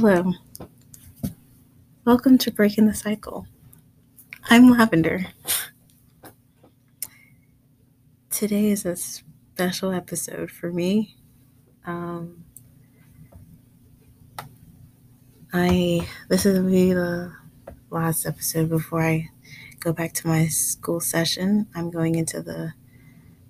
Hello. 0.00 0.32
Welcome 2.04 2.38
to 2.38 2.52
Breaking 2.52 2.86
the 2.86 2.94
Cycle. 2.94 3.48
I'm 4.48 4.70
Lavender. 4.70 5.26
Today 8.30 8.66
is 8.66 8.86
a 8.86 8.94
special 8.94 9.90
episode 9.90 10.52
for 10.52 10.70
me. 10.70 11.16
Um, 11.84 12.44
I 15.52 16.06
this 16.28 16.46
is 16.46 16.58
gonna 16.58 16.70
be 16.70 16.92
the 16.92 17.32
last 17.90 18.24
episode 18.24 18.68
before 18.68 19.02
I 19.02 19.28
go 19.80 19.92
back 19.92 20.12
to 20.12 20.28
my 20.28 20.46
school 20.46 21.00
session. 21.00 21.66
I'm 21.74 21.90
going 21.90 22.14
into 22.14 22.40
the 22.40 22.72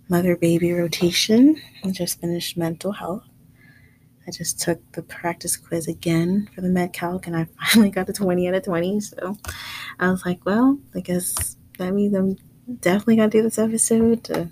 mother 0.08 0.34
baby 0.34 0.72
rotation. 0.72 1.60
I 1.84 1.90
just 1.90 2.22
finished 2.22 2.56
mental 2.56 2.92
health. 2.92 3.24
I 4.28 4.30
just 4.30 4.60
took 4.60 4.92
the 4.92 5.00
practice 5.00 5.56
quiz 5.56 5.88
again 5.88 6.50
for 6.54 6.60
the 6.60 6.68
med 6.68 6.92
calc 6.92 7.26
and 7.26 7.34
I 7.34 7.46
finally 7.64 7.88
got 7.88 8.10
a 8.10 8.12
20 8.12 8.46
out 8.46 8.54
of 8.54 8.62
20. 8.62 9.00
So 9.00 9.38
I 9.98 10.10
was 10.10 10.26
like, 10.26 10.44
well, 10.44 10.78
I 10.94 11.00
guess 11.00 11.56
that 11.78 11.94
means 11.94 12.14
I'm 12.14 12.36
definitely 12.80 13.16
gonna 13.16 13.30
do 13.30 13.42
this 13.42 13.58
episode 13.58 14.24
to 14.24 14.50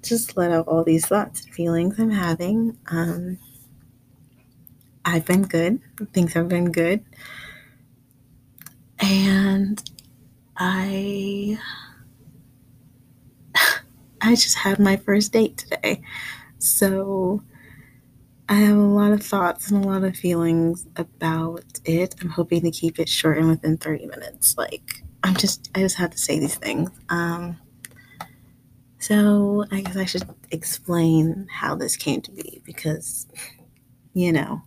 just 0.00 0.36
let 0.36 0.52
out 0.52 0.68
all 0.68 0.84
these 0.84 1.06
thoughts 1.06 1.42
and 1.42 1.52
feelings 1.52 1.98
I'm 1.98 2.12
having. 2.12 2.78
Um, 2.86 3.38
I've 5.04 5.24
been 5.26 5.42
good. 5.42 5.80
Things 6.12 6.34
have 6.34 6.48
been 6.48 6.70
good. 6.70 7.04
And 9.00 9.82
I 10.56 11.58
I 14.20 14.36
just 14.36 14.58
had 14.58 14.78
my 14.78 14.96
first 14.96 15.32
date 15.32 15.58
today. 15.58 16.00
So 16.58 17.42
I 18.50 18.54
have 18.54 18.76
a 18.76 18.80
lot 18.80 19.12
of 19.12 19.22
thoughts 19.22 19.70
and 19.70 19.84
a 19.84 19.88
lot 19.88 20.04
of 20.04 20.16
feelings 20.16 20.86
about 20.96 21.64
it. 21.84 22.14
I'm 22.20 22.30
hoping 22.30 22.62
to 22.62 22.70
keep 22.70 22.98
it 22.98 23.08
short 23.08 23.38
and 23.38 23.48
within 23.48 23.76
30 23.76 24.06
minutes. 24.06 24.56
Like 24.56 25.02
I'm 25.22 25.34
just 25.36 25.70
I 25.74 25.80
just 25.80 25.96
have 25.96 26.10
to 26.10 26.18
say 26.18 26.38
these 26.38 26.54
things. 26.56 26.90
Um 27.10 27.58
so 28.98 29.64
I 29.70 29.82
guess 29.82 29.96
I 29.96 30.06
should 30.06 30.28
explain 30.50 31.46
how 31.50 31.74
this 31.76 31.96
came 31.96 32.22
to 32.22 32.32
be 32.32 32.62
because 32.64 33.26
you 34.14 34.32
know, 34.32 34.62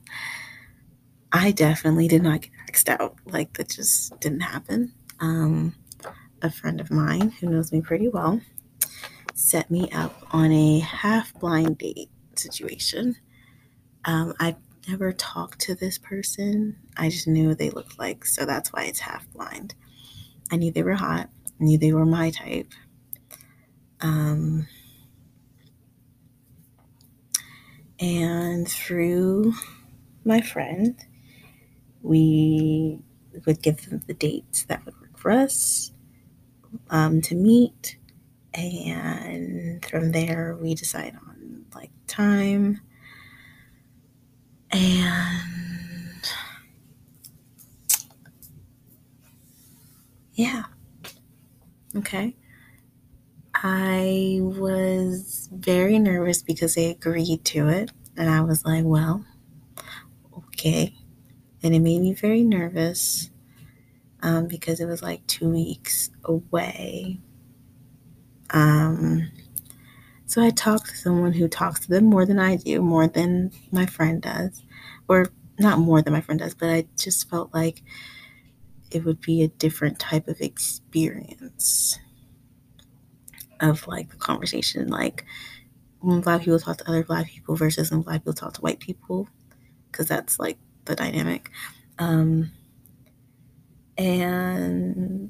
I 1.31 1.51
definitely 1.51 2.07
did 2.07 2.21
not 2.23 2.41
get 2.41 2.51
axed 2.67 2.87
out. 2.87 3.15
Like 3.25 3.53
that 3.53 3.69
just 3.69 4.19
didn't 4.19 4.41
happen. 4.41 4.93
Um, 5.19 5.75
a 6.41 6.51
friend 6.51 6.79
of 6.79 6.91
mine 6.91 7.31
who 7.31 7.49
knows 7.49 7.71
me 7.71 7.81
pretty 7.81 8.07
well 8.07 8.41
set 9.33 9.69
me 9.71 9.89
up 9.91 10.15
on 10.31 10.51
a 10.51 10.79
half 10.79 11.33
blind 11.39 11.77
date 11.77 12.09
situation. 12.35 13.15
Um, 14.05 14.33
I've 14.39 14.57
never 14.87 15.11
talked 15.11 15.59
to 15.61 15.75
this 15.75 15.97
person. 15.97 16.77
I 16.97 17.09
just 17.09 17.27
knew 17.27 17.53
they 17.53 17.69
looked 17.69 17.99
like, 17.99 18.25
so 18.25 18.45
that's 18.45 18.73
why 18.73 18.83
it's 18.83 18.99
half 18.99 19.31
blind. 19.31 19.75
I 20.51 20.57
knew 20.57 20.71
they 20.71 20.83
were 20.83 20.95
hot. 20.95 21.29
I 21.59 21.63
knew 21.63 21.77
they 21.77 21.93
were 21.93 22.05
my 22.05 22.31
type. 22.31 22.71
Um, 24.01 24.67
and 27.99 28.67
through 28.67 29.53
my 30.25 30.41
friend, 30.41 30.99
we 32.01 32.99
would 33.45 33.61
give 33.61 33.89
them 33.89 34.01
the 34.07 34.13
dates 34.13 34.65
that 34.65 34.83
would 34.85 34.99
work 34.99 35.17
for 35.17 35.31
us 35.31 35.91
um, 36.89 37.21
to 37.21 37.35
meet. 37.35 37.97
And 38.53 39.85
from 39.85 40.11
there, 40.11 40.57
we 40.59 40.73
decide 40.73 41.15
on 41.27 41.65
like 41.73 41.91
time. 42.07 42.81
And 44.73 46.29
yeah. 50.33 50.63
Okay. 51.95 52.35
I 53.53 54.39
was 54.41 55.49
very 55.51 55.99
nervous 55.99 56.41
because 56.41 56.75
they 56.75 56.89
agreed 56.89 57.45
to 57.45 57.67
it. 57.67 57.91
And 58.17 58.29
I 58.29 58.41
was 58.41 58.65
like, 58.65 58.83
well, 58.85 59.25
okay. 60.35 60.95
And 61.63 61.75
it 61.75 61.79
made 61.79 62.01
me 62.01 62.13
very 62.13 62.43
nervous 62.43 63.29
um, 64.21 64.47
because 64.47 64.79
it 64.79 64.85
was 64.85 65.03
like 65.03 65.25
two 65.27 65.49
weeks 65.49 66.09
away. 66.25 67.19
Um, 68.51 69.31
so 70.31 70.41
I 70.41 70.49
talked 70.49 70.89
to 70.91 70.95
someone 70.95 71.33
who 71.33 71.49
talks 71.49 71.81
to 71.81 71.89
them 71.89 72.05
more 72.05 72.25
than 72.25 72.39
I 72.39 72.55
do, 72.55 72.81
more 72.81 73.05
than 73.05 73.51
my 73.69 73.85
friend 73.85 74.21
does. 74.21 74.63
Or 75.09 75.27
not 75.59 75.79
more 75.79 76.01
than 76.01 76.13
my 76.13 76.21
friend 76.21 76.39
does, 76.39 76.53
but 76.53 76.69
I 76.69 76.87
just 76.97 77.29
felt 77.29 77.53
like 77.53 77.83
it 78.91 79.03
would 79.03 79.19
be 79.19 79.43
a 79.43 79.49
different 79.49 79.99
type 79.99 80.29
of 80.29 80.39
experience 80.39 81.99
of 83.59 83.85
like 83.87 84.09
the 84.09 84.15
conversation. 84.15 84.87
Like 84.87 85.25
when 85.99 86.21
black 86.21 86.43
people 86.43 86.59
talk 86.59 86.77
to 86.77 86.87
other 86.87 87.03
black 87.03 87.27
people 87.27 87.57
versus 87.57 87.91
when 87.91 88.01
black 88.01 88.21
people 88.21 88.31
talk 88.31 88.53
to 88.53 88.61
white 88.61 88.79
people, 88.79 89.27
because 89.91 90.07
that's 90.07 90.39
like 90.39 90.57
the 90.85 90.95
dynamic. 90.95 91.51
Um, 91.99 92.53
and 93.97 95.29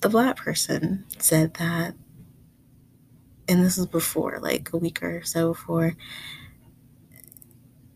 the 0.00 0.08
black 0.08 0.36
person 0.36 1.04
said 1.18 1.52
that, 1.54 1.94
and 3.48 3.64
this 3.64 3.76
was 3.76 3.86
before, 3.86 4.38
like 4.40 4.72
a 4.72 4.76
week 4.76 5.02
or 5.02 5.22
so 5.24 5.48
before, 5.48 5.94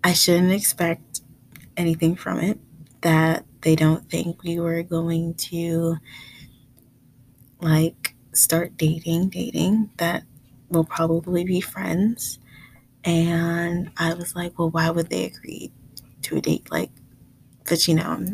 I 0.04 0.12
shouldn't 0.12 0.53
expect 0.53 1.20
anything 1.76 2.16
from 2.16 2.41
it, 2.41 2.59
that 3.03 3.44
they 3.62 3.76
don't 3.76 4.08
think 4.10 4.42
we 4.42 4.58
were 4.60 4.82
going 4.82 5.34
to 5.34 5.97
like 7.60 8.14
start 8.32 8.76
dating, 8.76 9.31
dating, 9.31 9.91
that 9.98 10.25
we'll 10.69 10.84
probably 10.84 11.44
be 11.44 11.60
friends. 11.60 12.38
And 13.04 13.91
I 13.97 14.14
was 14.14 14.34
like, 14.37 14.58
well, 14.58 14.70
why 14.70 14.91
would 14.91 15.10
they 15.10 15.26
agree 15.26 15.72
to 16.22 16.37
a 16.37 16.41
date? 16.41 16.70
Like, 16.70 16.91
but 17.69 17.88
you 17.88 17.94
know, 17.94 18.26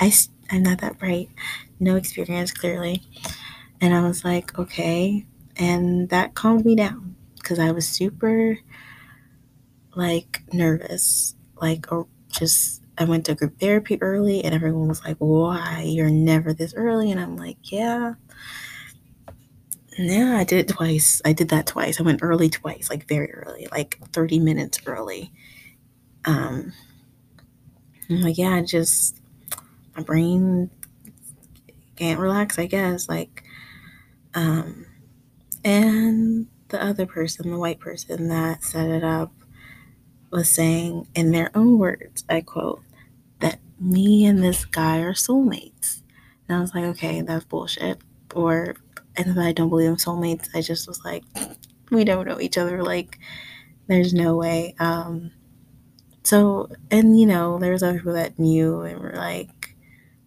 I, 0.00 0.12
I'm 0.50 0.62
not 0.62 0.80
that 0.80 0.98
bright, 0.98 1.30
no 1.80 1.96
experience 1.96 2.52
clearly. 2.52 3.02
And 3.80 3.94
I 3.94 4.02
was 4.02 4.24
like, 4.24 4.58
okay. 4.58 5.26
And 5.56 6.08
that 6.08 6.34
calmed 6.34 6.64
me 6.64 6.74
down 6.74 7.16
because 7.36 7.58
I 7.58 7.70
was 7.72 7.88
super 7.88 8.58
like 9.94 10.42
nervous, 10.52 11.34
like, 11.60 11.90
or 11.92 12.06
just, 12.28 12.82
I 12.98 13.04
went 13.04 13.26
to 13.26 13.34
group 13.34 13.58
therapy 13.58 14.00
early 14.00 14.44
and 14.44 14.54
everyone 14.54 14.88
was 14.88 15.04
like, 15.04 15.16
why? 15.18 15.82
You're 15.86 16.10
never 16.10 16.52
this 16.52 16.74
early. 16.74 17.10
And 17.10 17.20
I'm 17.20 17.36
like, 17.36 17.70
yeah. 17.70 18.14
Yeah, 19.98 20.36
I 20.38 20.44
did 20.44 20.60
it 20.60 20.74
twice. 20.74 21.20
I 21.24 21.32
did 21.32 21.50
that 21.50 21.66
twice. 21.66 22.00
I 22.00 22.02
went 22.02 22.22
early 22.22 22.48
twice, 22.48 22.88
like 22.88 23.06
very 23.06 23.32
early, 23.32 23.68
like 23.70 23.98
30 24.12 24.38
minutes 24.38 24.78
early. 24.86 25.32
Um, 26.24 26.72
I'm 28.08 28.22
like, 28.22 28.38
yeah, 28.38 28.54
I 28.54 28.62
just, 28.62 29.20
my 29.96 30.02
brain 30.02 30.70
can't 31.96 32.20
relax, 32.20 32.58
I 32.58 32.66
guess. 32.66 33.08
Like, 33.08 33.44
um, 34.34 34.86
and 35.64 36.46
the 36.68 36.82
other 36.82 37.06
person, 37.06 37.50
the 37.50 37.58
white 37.58 37.80
person 37.80 38.28
that 38.28 38.64
set 38.64 38.88
it 38.88 39.04
up, 39.04 39.32
was 40.30 40.48
saying 40.48 41.06
in 41.14 41.30
their 41.30 41.50
own 41.54 41.78
words, 41.78 42.24
I 42.28 42.40
quote, 42.40 42.82
that 43.40 43.60
me 43.78 44.24
and 44.24 44.42
this 44.42 44.64
guy 44.64 45.00
are 45.00 45.12
soulmates. 45.12 46.02
And 46.48 46.56
I 46.56 46.60
was 46.60 46.74
like, 46.74 46.84
okay, 46.84 47.20
that's 47.20 47.44
bullshit. 47.44 47.98
Or, 48.34 48.74
and 49.16 49.38
I 49.38 49.52
don't 49.52 49.68
believe 49.68 49.90
in 49.90 49.96
soulmates. 49.96 50.48
I 50.54 50.62
just 50.62 50.88
was 50.88 51.04
like, 51.04 51.24
we 51.90 52.04
don't 52.04 52.26
know 52.26 52.40
each 52.40 52.56
other. 52.56 52.82
Like, 52.82 53.18
there's 53.86 54.14
no 54.14 54.36
way. 54.36 54.74
Um, 54.78 55.32
so, 56.22 56.70
and 56.90 57.18
you 57.18 57.26
know, 57.26 57.58
there 57.58 57.72
was 57.72 57.82
other 57.82 57.98
people 57.98 58.14
that 58.14 58.38
knew 58.38 58.80
and 58.82 58.98
were 59.00 59.14
like, 59.14 59.61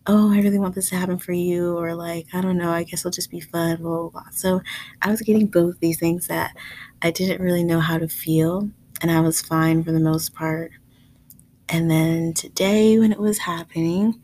oh, 0.08 0.32
I 0.32 0.42
really 0.42 0.60
want 0.60 0.76
this 0.76 0.90
to 0.90 0.96
happen 0.96 1.18
for 1.18 1.32
you, 1.32 1.78
or 1.78 1.96
like, 1.96 2.28
I 2.34 2.42
don't 2.42 2.58
know, 2.58 2.72
I 2.72 2.84
guess 2.84 3.02
it'll 3.02 3.12
just 3.12 3.32
be 3.32 3.40
fun, 3.40 3.78
blah, 3.78 4.02
blah, 4.02 4.10
blah. 4.10 4.30
So 4.32 4.62
I 5.02 5.10
was 5.10 5.22
getting 5.22 5.48
both 5.48 5.80
these 5.80 6.00
things 6.00 6.28
that 6.28 6.56
I 7.02 7.12
didn't 7.12 7.42
really 7.42 7.64
know 7.64 7.80
how 7.80 7.98
to 7.98 8.08
feel, 8.08 8.70
and 9.02 9.12
I 9.12 9.22
was 9.22 9.42
fine 9.42 9.84
for 9.84 9.92
the 9.92 10.00
most 10.00 10.34
part. 10.34 10.72
And 11.68 11.90
then 11.90 12.34
today, 12.34 13.00
when 13.00 13.12
it 13.12 13.20
was 13.20 13.40
happening, 13.40 14.22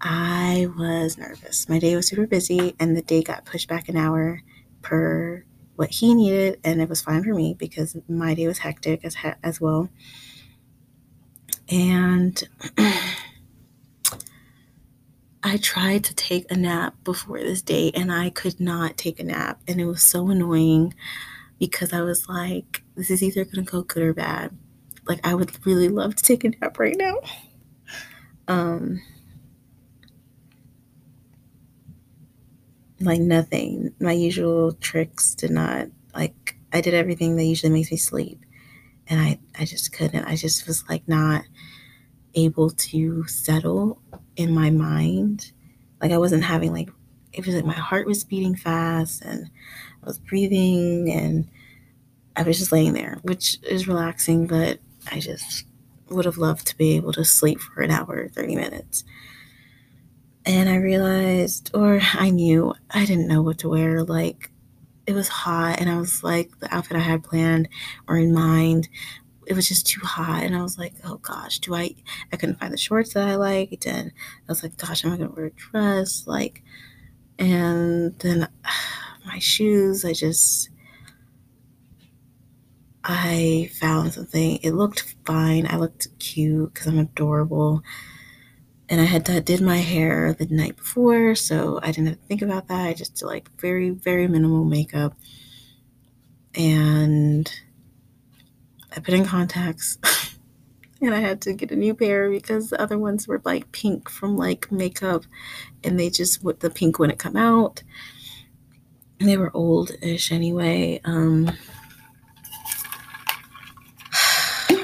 I 0.00 0.68
was 0.76 1.18
nervous. 1.18 1.68
My 1.68 1.78
day 1.80 1.96
was 1.96 2.06
super 2.08 2.26
busy, 2.26 2.76
and 2.78 2.96
the 2.96 3.02
day 3.02 3.22
got 3.22 3.44
pushed 3.44 3.68
back 3.68 3.88
an 3.88 3.96
hour 3.96 4.42
per 4.82 5.44
what 5.74 5.90
he 5.90 6.14
needed, 6.14 6.60
and 6.64 6.80
it 6.80 6.88
was 6.88 7.02
fine 7.02 7.24
for 7.24 7.34
me 7.34 7.54
because 7.58 7.96
my 8.08 8.34
day 8.34 8.46
was 8.46 8.58
hectic 8.58 9.04
as 9.04 9.16
as 9.42 9.60
well. 9.60 9.88
And 11.68 12.42
I 15.42 15.56
tried 15.56 16.04
to 16.04 16.14
take 16.14 16.50
a 16.50 16.56
nap 16.56 16.94
before 17.04 17.38
this 17.38 17.62
date 17.62 17.96
and 17.96 18.12
I 18.12 18.30
could 18.30 18.58
not 18.58 18.96
take 18.96 19.20
a 19.20 19.24
nap. 19.24 19.60
And 19.68 19.80
it 19.80 19.86
was 19.86 20.02
so 20.02 20.28
annoying 20.30 20.94
because 21.58 21.92
I 21.92 22.00
was 22.02 22.28
like, 22.28 22.82
this 22.96 23.10
is 23.10 23.22
either 23.22 23.44
going 23.44 23.64
to 23.64 23.70
go 23.70 23.82
good 23.82 24.02
or 24.02 24.14
bad. 24.14 24.56
like 25.06 25.20
I 25.26 25.34
would 25.34 25.64
really 25.66 25.88
love 25.88 26.16
to 26.16 26.22
take 26.22 26.44
a 26.44 26.50
nap 26.50 26.78
right 26.78 26.96
now. 26.96 27.16
Um 28.48 29.02
like 33.00 33.20
nothing. 33.20 33.94
My 34.00 34.12
usual 34.12 34.72
tricks 34.72 35.34
did 35.34 35.50
not 35.50 35.86
like 36.14 36.56
I 36.72 36.80
did 36.80 36.94
everything 36.94 37.36
that 37.36 37.44
usually 37.44 37.72
makes 37.72 37.90
me 37.90 37.96
sleep. 37.96 38.44
And 39.06 39.20
I, 39.20 39.38
I 39.58 39.64
just 39.64 39.92
couldn't. 39.92 40.24
I 40.24 40.36
just 40.36 40.66
was 40.66 40.84
like 40.88 41.06
not 41.08 41.44
able 42.34 42.70
to 42.70 43.26
settle 43.26 44.02
in 44.38 44.54
my 44.54 44.70
mind. 44.70 45.52
Like 46.00 46.12
I 46.12 46.18
wasn't 46.18 46.44
having 46.44 46.72
like 46.72 46.88
it 47.34 47.44
was 47.44 47.54
like 47.54 47.66
my 47.66 47.74
heart 47.74 48.06
was 48.06 48.24
beating 48.24 48.56
fast 48.56 49.20
and 49.22 49.50
I 50.02 50.06
was 50.06 50.18
breathing 50.18 51.12
and 51.12 51.46
I 52.36 52.42
was 52.44 52.58
just 52.58 52.72
laying 52.72 52.94
there, 52.94 53.18
which 53.22 53.58
is 53.64 53.86
relaxing, 53.86 54.46
but 54.46 54.78
I 55.10 55.20
just 55.20 55.66
would 56.08 56.24
have 56.24 56.38
loved 56.38 56.66
to 56.68 56.76
be 56.78 56.96
able 56.96 57.12
to 57.12 57.24
sleep 57.24 57.60
for 57.60 57.82
an 57.82 57.90
hour, 57.90 58.28
30 58.28 58.56
minutes. 58.56 59.04
And 60.46 60.68
I 60.68 60.76
realized, 60.76 61.70
or 61.74 62.00
I 62.14 62.30
knew, 62.30 62.74
I 62.90 63.04
didn't 63.04 63.28
know 63.28 63.42
what 63.42 63.58
to 63.58 63.68
wear. 63.68 64.02
Like, 64.04 64.50
it 65.06 65.12
was 65.12 65.28
hot, 65.28 65.80
and 65.80 65.90
I 65.90 65.98
was 65.98 66.22
like, 66.22 66.58
the 66.60 66.74
outfit 66.74 66.96
I 66.96 67.00
had 67.00 67.24
planned 67.24 67.68
or 68.06 68.16
in 68.16 68.32
mind, 68.32 68.88
it 69.48 69.56
was 69.56 69.66
just 69.66 69.86
too 69.86 70.02
hot. 70.02 70.42
And 70.42 70.54
I 70.54 70.62
was 70.62 70.78
like, 70.78 70.92
oh 71.04 71.16
gosh, 71.16 71.58
do 71.58 71.74
I, 71.74 71.94
I 72.30 72.36
couldn't 72.36 72.60
find 72.60 72.72
the 72.72 72.76
shorts 72.78 73.14
that 73.14 73.26
I 73.26 73.36
liked. 73.36 73.86
And 73.86 74.12
I 74.46 74.52
was 74.52 74.62
like, 74.62 74.76
gosh, 74.76 75.04
am 75.04 75.12
I 75.12 75.16
to 75.16 75.28
wear 75.28 75.46
a 75.46 75.50
dress? 75.50 76.24
Like, 76.26 76.62
and 77.38 78.16
then 78.18 78.46
my 79.26 79.38
shoes, 79.38 80.04
I 80.04 80.12
just, 80.12 80.68
I 83.02 83.70
found 83.80 84.12
something. 84.12 84.58
It 84.62 84.72
looked 84.72 85.16
fine. 85.24 85.66
I 85.66 85.76
looked 85.76 86.08
cute 86.18 86.74
because 86.74 86.86
I'm 86.86 86.98
adorable. 86.98 87.82
And 88.90 89.00
I 89.00 89.04
had 89.04 89.24
to, 89.26 89.40
did 89.40 89.62
my 89.62 89.78
hair 89.78 90.34
the 90.34 90.46
night 90.46 90.76
before, 90.76 91.34
so 91.34 91.80
I 91.82 91.86
didn't 91.86 92.08
have 92.08 92.20
to 92.20 92.26
think 92.26 92.42
about 92.42 92.68
that. 92.68 92.86
I 92.86 92.92
just 92.92 93.16
did 93.16 93.24
like 93.24 93.50
very, 93.58 93.90
very 93.90 94.28
minimal 94.28 94.64
makeup. 94.64 95.14
And 96.54 97.50
I 98.98 99.00
put 99.00 99.14
in 99.14 99.24
contacts. 99.24 99.96
and 101.00 101.14
I 101.14 101.20
had 101.20 101.40
to 101.42 101.52
get 101.52 101.70
a 101.70 101.76
new 101.76 101.94
pair 101.94 102.28
because 102.28 102.68
the 102.70 102.82
other 102.82 102.98
ones 102.98 103.28
were 103.28 103.40
like 103.44 103.70
pink 103.70 104.10
from 104.10 104.36
like 104.36 104.72
makeup 104.72 105.22
and 105.84 106.00
they 106.00 106.10
just 106.10 106.42
what 106.42 106.58
the 106.58 106.68
pink 106.68 106.98
wouldn't 106.98 107.20
come 107.20 107.36
out. 107.36 107.84
And 109.20 109.28
they 109.28 109.36
were 109.36 109.56
old-ish 109.56 110.32
anyway. 110.32 111.00
Um 111.04 111.52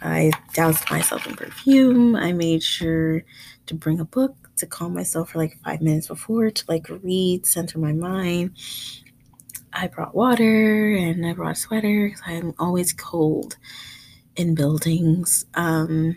I 0.00 0.30
doused 0.54 0.88
myself 0.88 1.26
in 1.26 1.34
perfume. 1.34 2.14
I 2.14 2.32
made 2.32 2.62
sure 2.62 3.24
to 3.66 3.74
bring 3.74 3.98
a 3.98 4.04
book 4.04 4.36
to 4.58 4.66
calm 4.66 4.94
myself 4.94 5.30
for 5.30 5.38
like 5.38 5.58
five 5.64 5.80
minutes 5.80 6.06
before 6.06 6.48
to 6.52 6.64
like 6.68 6.88
read, 6.88 7.44
center 7.44 7.80
my 7.80 7.92
mind. 7.92 8.52
I 9.72 9.86
brought 9.88 10.14
water 10.14 10.94
and 10.94 11.24
I 11.26 11.32
brought 11.32 11.52
a 11.52 11.54
sweater 11.54 12.08
because 12.08 12.22
I'm 12.26 12.54
always 12.58 12.92
cold 12.92 13.56
in 14.36 14.54
buildings. 14.54 15.44
Um, 15.54 16.16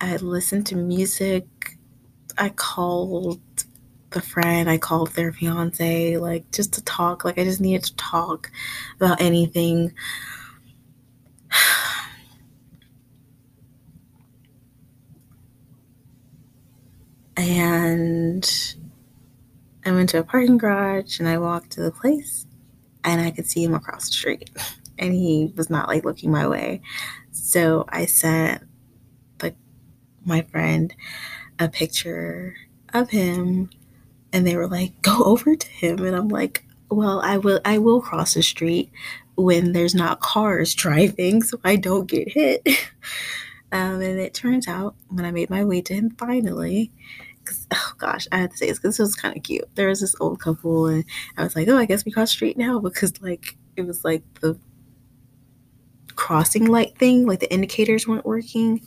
I 0.00 0.16
listened 0.16 0.66
to 0.68 0.76
music. 0.76 1.46
I 2.36 2.50
called 2.50 3.40
the 4.10 4.20
friend, 4.22 4.70
I 4.70 4.78
called 4.78 5.12
their 5.12 5.32
fiance, 5.32 6.16
like 6.18 6.50
just 6.52 6.72
to 6.74 6.84
talk. 6.84 7.24
Like 7.24 7.38
I 7.38 7.44
just 7.44 7.60
needed 7.60 7.84
to 7.84 7.96
talk 7.96 8.50
about 8.96 9.20
anything. 9.20 9.92
and 17.36 18.74
I 19.88 19.92
went 19.92 20.10
to 20.10 20.18
a 20.18 20.24
parking 20.24 20.58
garage 20.58 21.18
and 21.18 21.28
I 21.28 21.38
walked 21.38 21.70
to 21.72 21.82
the 21.82 21.90
place 21.90 22.46
and 23.04 23.20
I 23.20 23.30
could 23.30 23.48
see 23.48 23.64
him 23.64 23.74
across 23.74 24.06
the 24.06 24.12
street 24.12 24.50
and 24.98 25.14
he 25.14 25.52
was 25.56 25.70
not 25.70 25.88
like 25.88 26.04
looking 26.04 26.30
my 26.30 26.46
way. 26.46 26.82
So 27.30 27.86
I 27.88 28.06
sent 28.06 28.64
like 29.42 29.56
my 30.24 30.42
friend 30.42 30.94
a 31.58 31.68
picture 31.68 32.56
of 32.92 33.10
him 33.10 33.70
and 34.32 34.46
they 34.46 34.56
were 34.56 34.68
like, 34.68 35.00
go 35.02 35.24
over 35.24 35.56
to 35.56 35.68
him. 35.68 36.04
And 36.04 36.14
I'm 36.14 36.28
like, 36.28 36.64
well, 36.90 37.20
I 37.20 37.38
will 37.38 37.60
I 37.64 37.78
will 37.78 38.00
cross 38.00 38.34
the 38.34 38.42
street 38.42 38.90
when 39.36 39.72
there's 39.72 39.94
not 39.94 40.20
cars 40.20 40.74
driving 40.74 41.42
so 41.42 41.60
I 41.64 41.76
don't 41.76 42.06
get 42.06 42.30
hit. 42.30 42.66
um, 43.72 44.00
and 44.00 44.18
it 44.18 44.34
turns 44.34 44.68
out 44.68 44.96
when 45.08 45.24
I 45.24 45.30
made 45.30 45.50
my 45.50 45.64
way 45.64 45.80
to 45.82 45.94
him 45.94 46.10
finally, 46.18 46.92
oh 47.72 47.92
gosh, 47.98 48.26
I 48.32 48.38
had 48.38 48.50
to 48.50 48.56
say 48.56 48.66
this 48.66 48.78
because 48.78 48.96
this 48.96 49.04
was 49.04 49.14
kind 49.16 49.36
of 49.36 49.42
cute. 49.42 49.68
There 49.74 49.88
was 49.88 50.00
this 50.00 50.14
old 50.20 50.40
couple, 50.40 50.86
and 50.86 51.04
I 51.36 51.44
was 51.44 51.56
like, 51.56 51.68
oh, 51.68 51.76
I 51.76 51.84
guess 51.84 52.04
we 52.04 52.12
cross 52.12 52.30
street 52.30 52.56
now 52.56 52.78
because 52.80 53.20
like 53.22 53.56
it 53.76 53.86
was 53.86 54.04
like 54.04 54.22
the 54.40 54.58
crossing 56.14 56.66
light 56.66 56.98
thing, 56.98 57.26
like 57.26 57.40
the 57.40 57.52
indicators 57.52 58.06
weren't 58.06 58.26
working. 58.26 58.80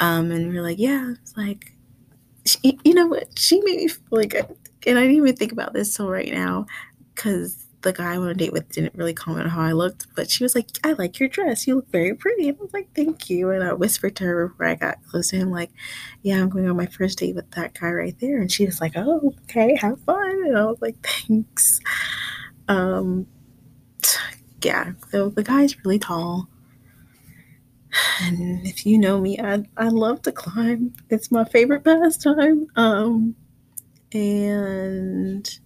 Um, 0.00 0.30
and 0.30 0.50
we 0.50 0.58
are 0.58 0.62
like, 0.62 0.78
yeah, 0.78 1.12
it's 1.20 1.36
like, 1.36 1.72
she, 2.44 2.78
you 2.84 2.94
know 2.94 3.06
what? 3.06 3.36
She 3.38 3.60
made 3.62 3.78
me 3.78 3.88
like, 4.10 4.34
and 4.34 4.98
I 4.98 5.02
didn't 5.02 5.16
even 5.16 5.36
think 5.36 5.52
about 5.52 5.72
this 5.72 5.96
till 5.96 6.08
right 6.08 6.32
now 6.32 6.66
because 7.14 7.67
the 7.82 7.92
guy 7.92 8.14
I 8.14 8.18
went 8.18 8.22
on 8.22 8.30
a 8.30 8.34
date 8.34 8.52
with 8.52 8.70
didn't 8.70 8.94
really 8.94 9.14
comment 9.14 9.44
on 9.44 9.50
how 9.50 9.62
I 9.62 9.72
looked, 9.72 10.06
but 10.16 10.30
she 10.30 10.42
was 10.42 10.54
like, 10.54 10.66
I 10.82 10.92
like 10.92 11.20
your 11.20 11.28
dress. 11.28 11.66
You 11.66 11.76
look 11.76 11.90
very 11.90 12.14
pretty. 12.14 12.48
And 12.48 12.58
I 12.58 12.62
was 12.62 12.72
like, 12.72 12.88
thank 12.94 13.30
you. 13.30 13.50
And 13.50 13.62
I 13.62 13.72
whispered 13.72 14.16
to 14.16 14.24
her 14.24 14.48
before 14.48 14.66
I 14.66 14.74
got 14.74 15.04
close 15.06 15.30
to 15.30 15.36
him, 15.36 15.50
like, 15.50 15.70
yeah, 16.22 16.40
I'm 16.40 16.48
going 16.48 16.68
on 16.68 16.76
my 16.76 16.86
first 16.86 17.18
date 17.18 17.36
with 17.36 17.50
that 17.52 17.78
guy 17.78 17.90
right 17.90 18.18
there. 18.20 18.40
And 18.40 18.50
she 18.50 18.66
was 18.66 18.80
like, 18.80 18.92
oh, 18.96 19.34
okay, 19.44 19.76
have 19.76 20.00
fun. 20.02 20.46
And 20.46 20.58
I 20.58 20.64
was 20.66 20.78
like, 20.80 20.96
thanks. 21.06 21.80
Um, 22.66 23.26
yeah, 24.62 24.92
so 25.10 25.28
the 25.28 25.44
guy's 25.44 25.78
really 25.84 25.98
tall. 25.98 26.48
And 28.22 28.66
if 28.66 28.84
you 28.84 28.98
know 28.98 29.20
me, 29.20 29.38
I, 29.38 29.64
I 29.76 29.88
love 29.88 30.22
to 30.22 30.32
climb. 30.32 30.94
It's 31.10 31.30
my 31.30 31.44
favorite 31.44 31.84
pastime. 31.84 32.66
Um, 32.76 33.36
and 34.12 35.58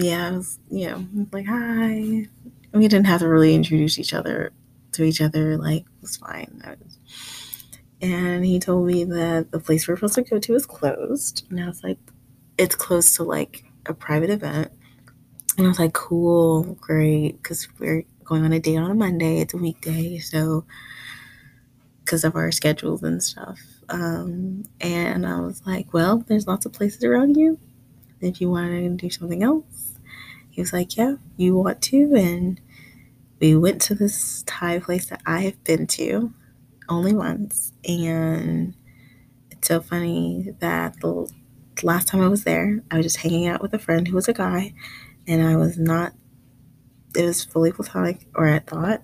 yeah, 0.00 0.28
I 0.28 0.36
was, 0.36 0.58
you 0.70 0.88
know, 0.88 1.06
like, 1.32 1.46
hi. 1.46 2.26
We 2.72 2.88
didn't 2.88 3.06
have 3.06 3.20
to 3.20 3.28
really 3.28 3.54
introduce 3.54 3.98
each 3.98 4.14
other 4.14 4.52
to 4.92 5.02
each 5.02 5.20
other. 5.20 5.56
Like, 5.56 5.82
it 5.82 6.02
was 6.02 6.16
fine. 6.16 6.62
Was, 6.64 6.98
and 8.00 8.44
he 8.44 8.60
told 8.60 8.86
me 8.86 9.04
that 9.04 9.50
the 9.50 9.58
place 9.58 9.88
we're 9.88 9.96
supposed 9.96 10.14
to 10.14 10.22
go 10.22 10.38
to 10.38 10.54
is 10.54 10.66
closed. 10.66 11.46
And 11.50 11.60
I 11.60 11.66
was 11.66 11.82
like, 11.82 11.98
it's 12.56 12.76
closed 12.76 13.16
to 13.16 13.24
like 13.24 13.64
a 13.86 13.94
private 13.94 14.30
event. 14.30 14.70
And 15.56 15.66
I 15.66 15.68
was 15.68 15.80
like, 15.80 15.94
cool, 15.94 16.62
great. 16.80 17.42
Because 17.42 17.68
we're 17.78 18.04
going 18.24 18.44
on 18.44 18.52
a 18.52 18.60
date 18.60 18.76
on 18.76 18.90
a 18.90 18.94
Monday. 18.94 19.40
It's 19.40 19.54
a 19.54 19.58
weekday. 19.58 20.18
So, 20.18 20.64
because 22.04 22.22
of 22.24 22.36
our 22.36 22.52
schedules 22.52 23.02
and 23.02 23.22
stuff. 23.22 23.60
Um, 23.88 24.64
and 24.80 25.26
I 25.26 25.40
was 25.40 25.62
like, 25.66 25.92
well, 25.92 26.24
there's 26.28 26.46
lots 26.46 26.66
of 26.66 26.72
places 26.72 27.02
around 27.04 27.36
you. 27.36 27.58
If 28.20 28.40
you 28.40 28.50
want 28.50 28.70
to 28.70 28.88
do 28.90 29.10
something 29.10 29.42
else, 29.42 29.87
he 30.58 30.62
was 30.62 30.72
like, 30.72 30.96
Yeah, 30.96 31.14
you 31.36 31.56
want 31.56 31.80
to? 31.82 32.16
And 32.16 32.60
we 33.38 33.54
went 33.54 33.80
to 33.82 33.94
this 33.94 34.42
Thai 34.44 34.80
place 34.80 35.06
that 35.06 35.22
I 35.24 35.42
have 35.42 35.62
been 35.62 35.86
to 35.86 36.34
only 36.88 37.14
once. 37.14 37.72
And 37.84 38.74
it's 39.52 39.68
so 39.68 39.80
funny 39.80 40.52
that 40.58 40.98
the 41.00 41.30
last 41.84 42.08
time 42.08 42.22
I 42.22 42.26
was 42.26 42.42
there, 42.42 42.82
I 42.90 42.96
was 42.96 43.06
just 43.06 43.18
hanging 43.18 43.46
out 43.46 43.62
with 43.62 43.72
a 43.72 43.78
friend 43.78 44.08
who 44.08 44.16
was 44.16 44.26
a 44.26 44.32
guy, 44.32 44.74
and 45.28 45.46
I 45.46 45.54
was 45.54 45.78
not, 45.78 46.12
it 47.14 47.22
was 47.22 47.44
fully 47.44 47.70
platonic, 47.70 48.26
or 48.34 48.48
I 48.48 48.58
thought. 48.58 49.02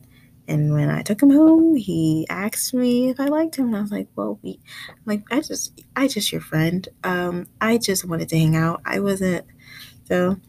And 0.48 0.72
when 0.72 0.90
I 0.90 1.02
took 1.02 1.22
him 1.22 1.30
home, 1.30 1.76
he 1.76 2.26
asked 2.28 2.74
me 2.74 3.10
if 3.10 3.20
I 3.20 3.26
liked 3.26 3.54
him, 3.54 3.66
and 3.66 3.76
I 3.76 3.80
was 3.80 3.92
like, 3.92 4.08
"Well, 4.16 4.40
we, 4.42 4.58
like, 5.06 5.22
I 5.30 5.38
just, 5.38 5.84
I 5.94 6.08
just 6.08 6.32
your 6.32 6.40
friend. 6.40 6.88
Um, 7.04 7.46
I 7.60 7.78
just 7.78 8.04
wanted 8.04 8.28
to 8.30 8.38
hang 8.38 8.56
out. 8.56 8.80
I 8.84 8.98
wasn't, 8.98 9.46
so 10.02 10.40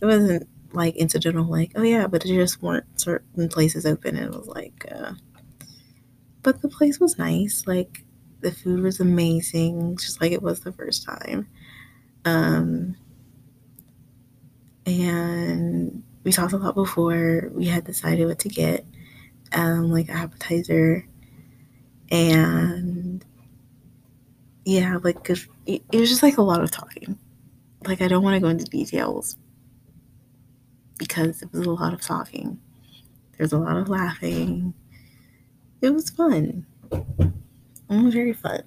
it 0.00 0.06
wasn't 0.06 0.48
like 0.72 0.96
incidental, 0.96 1.44
like, 1.44 1.72
oh 1.74 1.82
yeah, 1.82 2.06
but 2.06 2.24
it 2.24 2.28
just 2.28 2.62
weren't 2.62 2.84
certain 3.00 3.48
places 3.48 3.86
open. 3.86 4.16
It 4.16 4.30
was 4.30 4.46
like, 4.46 4.86
uh, 4.90 5.12
but 6.42 6.62
the 6.62 6.68
place 6.68 7.00
was 7.00 7.18
nice. 7.18 7.64
Like, 7.66 8.04
the 8.40 8.52
food 8.52 8.82
was 8.82 9.00
amazing, 9.00 9.96
just 9.96 10.20
like 10.20 10.32
it 10.32 10.42
was 10.42 10.60
the 10.60 10.72
first 10.72 11.04
time. 11.04 11.48
Um, 12.24 12.96
and 14.86 16.02
we 16.24 16.32
talked 16.32 16.52
a 16.52 16.56
lot 16.56 16.74
before 16.74 17.50
we 17.52 17.66
had 17.66 17.84
decided 17.84 18.26
what 18.26 18.38
to 18.40 18.48
get, 18.48 18.84
um, 19.52 19.90
like 19.90 20.08
appetizer, 20.08 21.06
and 22.10 23.24
yeah, 24.64 24.98
like 25.02 25.28
it, 25.30 25.46
it 25.66 26.00
was 26.00 26.08
just 26.08 26.22
like 26.22 26.38
a 26.38 26.42
lot 26.42 26.62
of 26.62 26.70
talking. 26.70 27.18
Like 27.86 28.02
I 28.02 28.08
don't 28.08 28.22
want 28.22 28.34
to 28.34 28.40
go 28.40 28.48
into 28.48 28.64
details, 28.64 29.36
because 31.00 31.40
it 31.40 31.50
was 31.50 31.66
a 31.66 31.70
lot 31.70 31.94
of 31.94 32.02
talking. 32.02 32.60
There's 33.38 33.54
a 33.54 33.58
lot 33.58 33.78
of 33.78 33.88
laughing. 33.88 34.74
It 35.80 35.94
was 35.94 36.10
fun. 36.10 36.66
It 36.92 37.32
was 37.88 38.12
very 38.12 38.34
fun. 38.34 38.62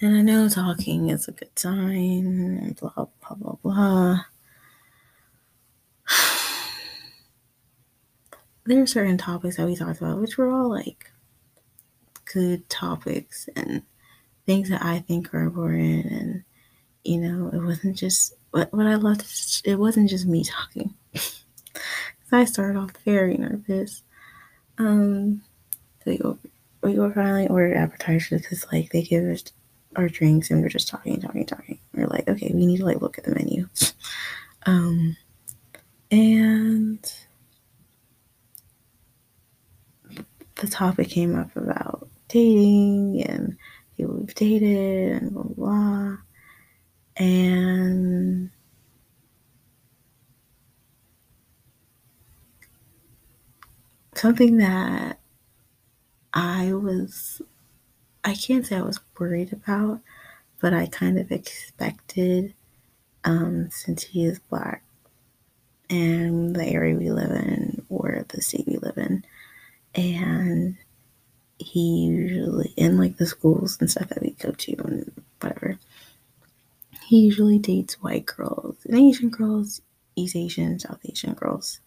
And 0.00 0.16
I 0.16 0.22
know 0.22 0.48
talking 0.48 1.08
is 1.10 1.26
a 1.26 1.32
good 1.32 1.58
sign, 1.58 2.60
and 2.62 2.76
blah, 2.76 2.92
blah, 2.94 3.34
blah, 3.36 3.56
blah. 3.62 4.20
There 8.66 8.82
are 8.82 8.86
certain 8.86 9.16
topics 9.16 9.56
that 9.56 9.66
we 9.66 9.76
talked 9.76 10.00
about, 10.00 10.20
which 10.20 10.38
were 10.38 10.50
all 10.50 10.68
like 10.68 11.10
good 12.32 12.68
topics 12.68 13.48
and 13.54 13.82
things 14.44 14.68
that 14.70 14.82
I 14.82 14.98
think 15.00 15.32
are 15.32 15.42
important. 15.42 16.06
And, 16.06 16.44
you 17.04 17.20
know, 17.20 17.48
it 17.52 17.64
wasn't 17.64 17.96
just 17.96 18.34
what, 18.56 18.72
what 18.72 18.86
I 18.86 18.94
loved, 18.94 19.62
it 19.66 19.78
wasn't 19.78 20.08
just 20.08 20.24
me 20.26 20.42
talking. 20.42 20.94
I 22.32 22.46
started 22.46 22.78
off 22.78 22.90
very 23.04 23.36
nervous. 23.36 24.02
Um, 24.78 25.42
we, 26.06 26.18
we 26.82 26.98
were 26.98 27.12
finally 27.12 27.48
ordered 27.48 27.76
appetizers 27.76 28.40
because, 28.40 28.64
like, 28.72 28.90
they 28.92 29.02
give 29.02 29.24
us 29.24 29.44
our 29.94 30.08
drinks 30.08 30.50
and 30.50 30.60
we 30.60 30.66
are 30.66 30.70
just 30.70 30.88
talking, 30.88 31.20
talking, 31.20 31.44
talking. 31.44 31.78
We 31.92 32.02
are 32.02 32.06
like, 32.06 32.26
okay, 32.28 32.50
we 32.54 32.64
need 32.64 32.78
to 32.78 32.86
like 32.86 33.02
look 33.02 33.18
at 33.18 33.24
the 33.24 33.34
menu. 33.34 33.68
Um, 34.68 35.16
and 36.10 36.98
the 40.56 40.66
topic 40.66 41.08
came 41.08 41.38
up 41.38 41.54
about 41.54 42.08
dating 42.26 43.22
and 43.22 43.56
people 43.96 44.16
we've 44.16 44.34
dated 44.34 45.22
and 45.22 45.32
blah 45.32 45.44
blah. 45.44 45.54
blah. 45.54 46.16
And 47.16 48.50
something 54.14 54.58
that 54.58 55.18
I 56.32 56.72
was 56.74 57.40
I 58.24 58.34
can't 58.34 58.66
say 58.66 58.76
I 58.76 58.82
was 58.82 59.00
worried 59.18 59.52
about, 59.52 60.00
but 60.60 60.74
I 60.74 60.86
kind 60.86 61.18
of 61.18 61.30
expected 61.30 62.54
um, 63.24 63.68
since 63.70 64.02
he 64.04 64.24
is 64.24 64.40
black 64.40 64.82
and 65.88 66.54
the 66.56 66.64
area 66.66 66.96
we 66.96 67.10
live 67.10 67.30
in 67.30 67.84
or 67.88 68.24
the 68.28 68.42
state 68.42 68.66
we 68.66 68.76
live 68.78 68.98
in. 68.98 69.24
And 69.94 70.76
he 71.58 72.06
usually, 72.06 72.74
in 72.76 72.98
like 72.98 73.16
the 73.16 73.26
schools 73.26 73.78
and 73.80 73.90
stuff 73.90 74.08
that 74.08 74.22
we 74.22 74.32
go 74.32 74.50
to 74.52 74.76
and 74.84 75.12
whatever, 75.40 75.78
he 77.06 77.20
usually 77.20 77.58
dates 77.60 78.02
white 78.02 78.26
girls 78.26 78.78
and 78.84 78.98
Asian 78.98 79.30
girls, 79.30 79.80
East 80.16 80.34
Asian, 80.34 80.78
South 80.80 80.98
Asian 81.08 81.34
girls. 81.34 81.78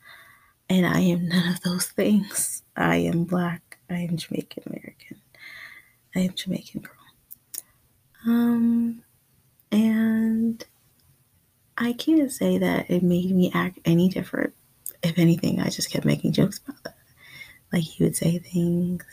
And 0.69 0.85
I 0.85 0.99
am 0.99 1.27
none 1.27 1.51
of 1.51 1.61
those 1.61 1.87
things. 1.87 2.63
I 2.77 2.97
am 2.97 3.25
black. 3.25 3.79
I 3.89 3.95
am 3.95 4.15
Jamaican 4.15 4.63
American. 4.67 5.17
I 6.15 6.19
am 6.21 6.35
Jamaican 6.35 6.81
girl. 6.81 6.93
Um, 8.25 9.03
and 9.73 10.63
I 11.77 11.93
can't 11.93 12.31
say 12.31 12.57
that 12.57 12.89
it 12.89 13.03
made 13.03 13.35
me 13.35 13.51
act 13.53 13.79
any 13.83 14.07
different. 14.07 14.53
If 15.03 15.17
anything, 15.17 15.59
I 15.59 15.69
just 15.69 15.91
kept 15.91 16.05
making 16.05 16.31
jokes 16.31 16.59
about 16.59 16.81
that. 16.83 16.95
Like 17.73 17.83
he 17.83 18.03
would 18.03 18.15
say 18.15 18.39
things, 18.39 19.03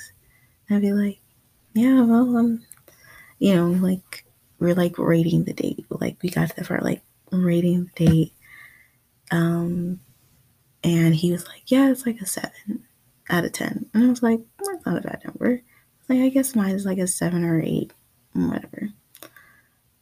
I'd 0.71 0.83
be 0.83 0.93
like, 0.93 1.21
"Yeah, 1.75 2.03
well, 2.03 2.37
um, 2.37 2.65
you 3.39 3.55
know, 3.55 3.69
like 3.69 4.26
we're 4.59 4.75
like 4.75 4.99
rating 4.99 5.45
the 5.45 5.53
date. 5.53 5.87
Like 5.91 6.17
we 6.23 6.31
got 6.31 6.51
to 6.51 6.57
the 6.57 6.65
part 6.65 6.83
like 6.83 7.03
rating 7.33 7.91
the 7.97 8.07
date, 8.07 8.33
um, 9.31 10.01
and 10.85 11.15
he 11.15 11.33
was 11.33 11.47
like, 11.49 11.71
"Yeah, 11.71 11.91
it's 11.91 12.07
like 12.07 12.21
a 12.21 12.27
seven 12.27 12.85
out 13.29 13.45
of 13.45 13.53
10. 13.53 13.87
and 13.93 14.05
I 14.05 14.09
was 14.09 14.23
like, 14.23 14.41
"That's 14.65 14.87
not 14.87 14.99
a 14.99 15.01
bad 15.01 15.23
number." 15.25 15.63
Like 16.09 16.21
I 16.21 16.29
guess 16.29 16.55
mine 16.55 16.75
is 16.75 16.87
like 16.87 16.99
a 16.99 17.07
seven 17.07 17.45
or 17.45 17.61
eight, 17.61 17.93
whatever. 18.33 18.91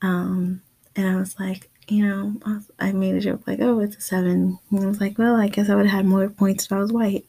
Um, 0.02 0.62
and 0.96 1.08
I 1.08 1.16
was 1.16 1.38
like, 1.40 1.70
you 1.88 2.06
know, 2.06 2.34
I 2.78 2.92
made 2.92 3.14
a 3.14 3.20
joke 3.20 3.46
like, 3.46 3.60
"Oh, 3.60 3.80
it's 3.80 3.96
a 3.96 4.00
seven. 4.00 4.58
And 4.70 4.80
I 4.84 4.86
was 4.86 5.00
like, 5.00 5.18
"Well, 5.18 5.36
I 5.36 5.48
guess 5.48 5.68
I 5.70 5.74
would 5.74 5.86
have 5.86 5.96
had 5.98 6.06
more 6.06 6.28
points 6.28 6.66
if 6.66 6.72
I 6.72 6.78
was 6.78 6.92
white." 6.92 7.26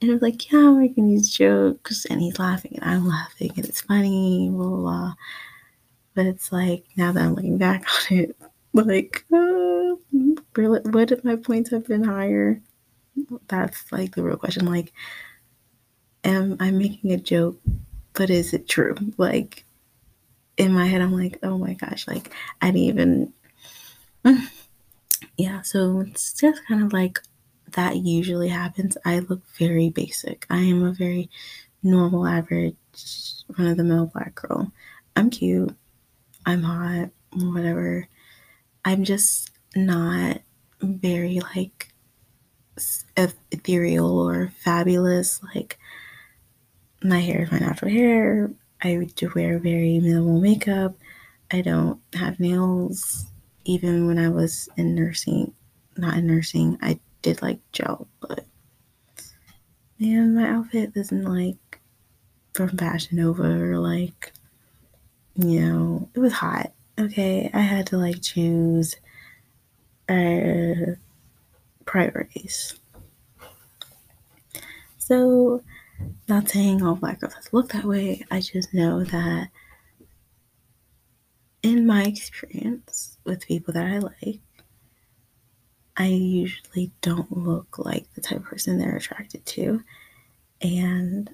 And 0.00 0.10
I 0.10 0.14
was 0.14 0.22
like, 0.22 0.50
"Yeah, 0.50 0.60
I'm 0.60 0.80
making 0.80 1.08
these 1.08 1.30
jokes," 1.30 2.06
and 2.06 2.20
he's 2.20 2.38
laughing, 2.38 2.78
and 2.80 2.84
I'm 2.90 3.06
laughing, 3.06 3.52
and 3.56 3.66
it's 3.66 3.82
funny, 3.82 4.48
blah 4.50 4.66
blah. 4.68 4.76
blah. 4.78 5.14
But 6.14 6.26
it's 6.26 6.52
like 6.52 6.84
now 6.96 7.12
that 7.12 7.22
I'm 7.22 7.34
looking 7.34 7.58
back 7.58 7.84
on 8.10 8.18
it, 8.18 8.36
like, 8.72 9.24
uh, 9.32 9.94
really, 10.56 10.80
would 10.84 11.24
my 11.24 11.36
points 11.36 11.70
have 11.70 11.86
been 11.86 12.04
higher? 12.04 12.60
That's 13.48 13.90
like 13.92 14.14
the 14.14 14.22
real 14.22 14.36
question. 14.36 14.66
Like, 14.66 14.92
am 16.24 16.56
I 16.60 16.70
making 16.70 17.12
a 17.12 17.16
joke 17.16 17.58
but 18.12 18.30
is 18.30 18.52
it 18.52 18.68
true? 18.68 18.94
Like 19.16 19.64
in 20.56 20.72
my 20.72 20.86
head, 20.86 21.00
I'm 21.00 21.12
like, 21.12 21.38
oh 21.42 21.58
my 21.58 21.74
gosh, 21.74 22.06
like 22.06 22.32
I 22.60 22.70
didn't 22.70 22.82
even. 22.82 23.32
Yeah, 25.36 25.62
so 25.62 26.00
it's 26.00 26.34
just 26.34 26.66
kind 26.66 26.82
of 26.82 26.92
like 26.92 27.20
that 27.72 27.96
usually 27.96 28.48
happens. 28.48 28.98
I 29.06 29.20
look 29.20 29.40
very 29.58 29.88
basic. 29.88 30.46
I 30.50 30.58
am 30.58 30.84
a 30.84 30.92
very 30.92 31.30
normal, 31.82 32.26
average, 32.26 32.76
run 33.56 33.68
of 33.68 33.78
the 33.78 33.84
mill 33.84 34.06
black 34.06 34.34
girl. 34.34 34.70
I'm 35.16 35.30
cute. 35.30 35.74
I'm 36.46 36.62
hot, 36.62 37.10
whatever. 37.32 38.08
I'm 38.84 39.04
just 39.04 39.50
not 39.76 40.40
very 40.80 41.40
like 41.40 41.92
ethereal 43.16 44.18
or 44.18 44.52
fabulous. 44.58 45.40
Like, 45.54 45.78
my 47.02 47.20
hair 47.20 47.42
is 47.42 47.52
my 47.52 47.58
natural 47.58 47.90
hair. 47.90 48.50
I 48.82 49.08
do 49.14 49.30
wear 49.34 49.58
very 49.58 50.00
minimal 50.00 50.40
makeup. 50.40 50.96
I 51.50 51.60
don't 51.60 52.00
have 52.14 52.40
nails. 52.40 53.26
Even 53.64 54.06
when 54.06 54.18
I 54.18 54.30
was 54.30 54.68
in 54.76 54.94
nursing, 54.94 55.52
not 55.96 56.16
in 56.16 56.26
nursing, 56.26 56.78
I 56.80 56.98
did 57.20 57.42
like 57.42 57.60
gel, 57.72 58.08
but 58.20 58.46
man, 59.98 60.34
my 60.34 60.48
outfit 60.48 60.92
isn't 60.94 61.24
like 61.24 61.80
from 62.54 62.78
Fashion 62.78 63.18
Nova 63.18 63.42
or 63.42 63.78
like, 63.78 64.32
you 65.34 65.60
know, 65.60 66.08
it 66.14 66.18
was 66.18 66.32
hot. 66.32 66.72
Okay, 66.98 67.50
I 67.52 67.60
had 67.60 67.86
to 67.88 67.98
like 67.98 68.20
choose 68.20 68.96
uh, 70.08 70.94
priorities. 71.84 72.74
So 74.98 75.62
not 76.28 76.48
saying 76.48 76.82
all 76.82 76.94
black 76.94 77.20
girls 77.20 77.34
have 77.34 77.44
to 77.44 77.56
look 77.56 77.72
that 77.72 77.84
way. 77.84 78.24
I 78.30 78.40
just 78.40 78.72
know 78.74 79.04
that 79.04 79.48
in 81.62 81.86
my 81.86 82.04
experience 82.04 83.18
with 83.24 83.46
people 83.46 83.74
that 83.74 83.86
I 83.86 83.98
like, 83.98 84.40
I 85.96 86.06
usually 86.06 86.90
don't 87.02 87.36
look 87.36 87.78
like 87.78 88.12
the 88.14 88.20
type 88.20 88.38
of 88.38 88.44
person 88.44 88.78
they're 88.78 88.96
attracted 88.96 89.44
to. 89.46 89.82
And 90.62 91.30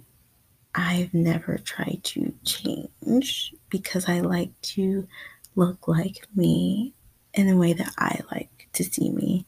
I've 0.77 1.15
never 1.15 1.57
tried 1.57 2.01
to 2.05 2.35
change 2.45 3.55
because 3.71 4.09
I 4.11 4.21
like 4.21 4.51
to 4.61 5.09
look 5.55 5.89
like 5.89 6.27
me 6.37 6.93
in 7.33 7.47
the 7.47 7.57
way 7.57 7.73
that 7.73 7.95
I 7.99 8.21
like 8.31 8.69
to 8.75 8.85
see 8.85 9.11
me. 9.11 9.47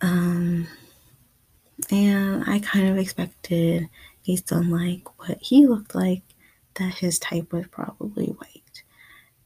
Um, 0.00 0.66
and 1.90 2.44
I 2.46 2.58
kind 2.60 2.88
of 2.88 2.96
expected, 2.96 3.90
based 4.26 4.50
on 4.52 4.70
like 4.70 5.06
what 5.18 5.38
he 5.42 5.66
looked 5.66 5.94
like, 5.94 6.22
that 6.74 6.94
his 6.94 7.18
type 7.18 7.52
was 7.52 7.66
probably 7.66 8.26
white. 8.26 8.82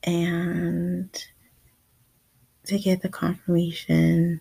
And 0.05 1.13
to 2.67 2.79
get 2.79 3.03
the 3.03 3.09
confirmation, 3.09 4.41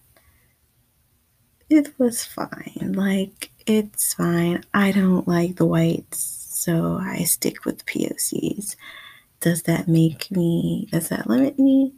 it 1.70 1.94
was 1.98 2.24
fine. 2.24 2.94
Like, 2.96 3.52
it's 3.70 4.16
fine. 4.16 4.64
I 4.74 4.92
don't 4.92 5.28
like 5.28 5.58
the 5.58 5.66
whites, 5.66 6.20
so 6.50 6.98
I 7.00 7.24
stick 7.24 7.66
with 7.66 7.86
POCs. 7.86 8.76
Does 9.42 9.62
that 9.64 9.88
make 9.88 10.32
me, 10.32 10.88
does 10.92 11.10
that 11.10 11.30
limit 11.30 11.60
me? 11.60 11.94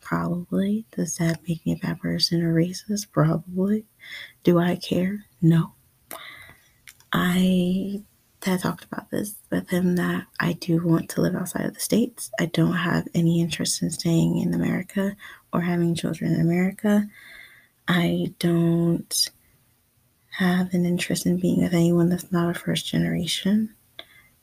Probably. 0.00 0.86
Does 0.92 1.16
that 1.16 1.40
make 1.48 1.66
me 1.66 1.72
a 1.72 1.76
bad 1.76 2.00
person 2.00 2.42
or 2.42 2.54
racist? 2.54 3.10
Probably. 3.10 3.86
Do 4.44 4.60
I 4.60 4.76
care? 4.76 5.24
No. 5.42 5.72
I 7.12 8.04
had 8.44 8.60
talked 8.60 8.84
about 8.84 9.10
this 9.10 9.34
with 9.50 9.68
him 9.70 9.96
that 9.96 10.26
I 10.38 10.52
do 10.52 10.86
want 10.86 11.08
to 11.10 11.22
live 11.22 11.34
outside 11.34 11.66
of 11.66 11.74
the 11.74 11.80
States. 11.80 12.30
I 12.38 12.46
don't 12.46 12.76
have 12.76 13.08
any 13.14 13.40
interest 13.40 13.82
in 13.82 13.90
staying 13.90 14.38
in 14.38 14.54
America 14.54 15.16
or 15.52 15.60
having 15.60 15.96
children 15.96 16.34
in 16.34 16.40
America. 16.40 17.08
I 17.88 18.32
don't 18.38 19.28
have 20.38 20.72
an 20.72 20.86
interest 20.86 21.26
in 21.26 21.36
being 21.36 21.60
with 21.60 21.74
anyone 21.74 22.08
that's 22.08 22.30
not 22.30 22.48
a 22.48 22.56
first 22.56 22.86
generation 22.86 23.74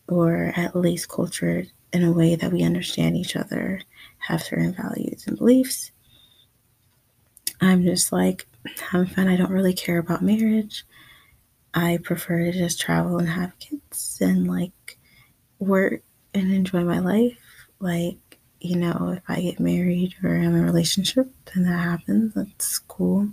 or 0.09 0.51
at 0.57 0.75
least 0.75 1.07
cultured 1.07 1.71
in 1.93 2.03
a 2.03 2.11
way 2.11 2.35
that 2.35 2.51
we 2.51 2.63
understand 2.63 3.15
each 3.15 3.37
other 3.37 3.79
have 4.17 4.43
certain 4.43 4.73
values 4.73 5.23
and 5.25 5.37
beliefs. 5.37 5.91
I'm 7.61 7.83
just 7.83 8.11
like 8.11 8.45
having 8.91 9.07
fun. 9.07 9.29
I 9.29 9.37
don't 9.37 9.53
really 9.53 9.73
care 9.73 9.97
about 9.97 10.21
marriage. 10.21 10.83
I 11.73 11.99
prefer 12.03 12.43
to 12.43 12.51
just 12.51 12.81
travel 12.81 13.17
and 13.17 13.29
have 13.29 13.57
kids 13.59 14.17
and 14.19 14.49
like 14.49 14.97
work 15.59 16.01
and 16.33 16.51
enjoy 16.51 16.83
my 16.83 16.99
life. 16.99 17.37
Like, 17.79 18.37
you 18.59 18.75
know, 18.75 19.13
if 19.15 19.23
I 19.29 19.39
get 19.39 19.61
married 19.61 20.13
or 20.21 20.35
I'm 20.35 20.55
in 20.55 20.61
a 20.61 20.65
relationship, 20.65 21.31
then 21.53 21.63
that 21.63 21.79
happens. 21.79 22.33
That's 22.33 22.79
cool. 22.79 23.29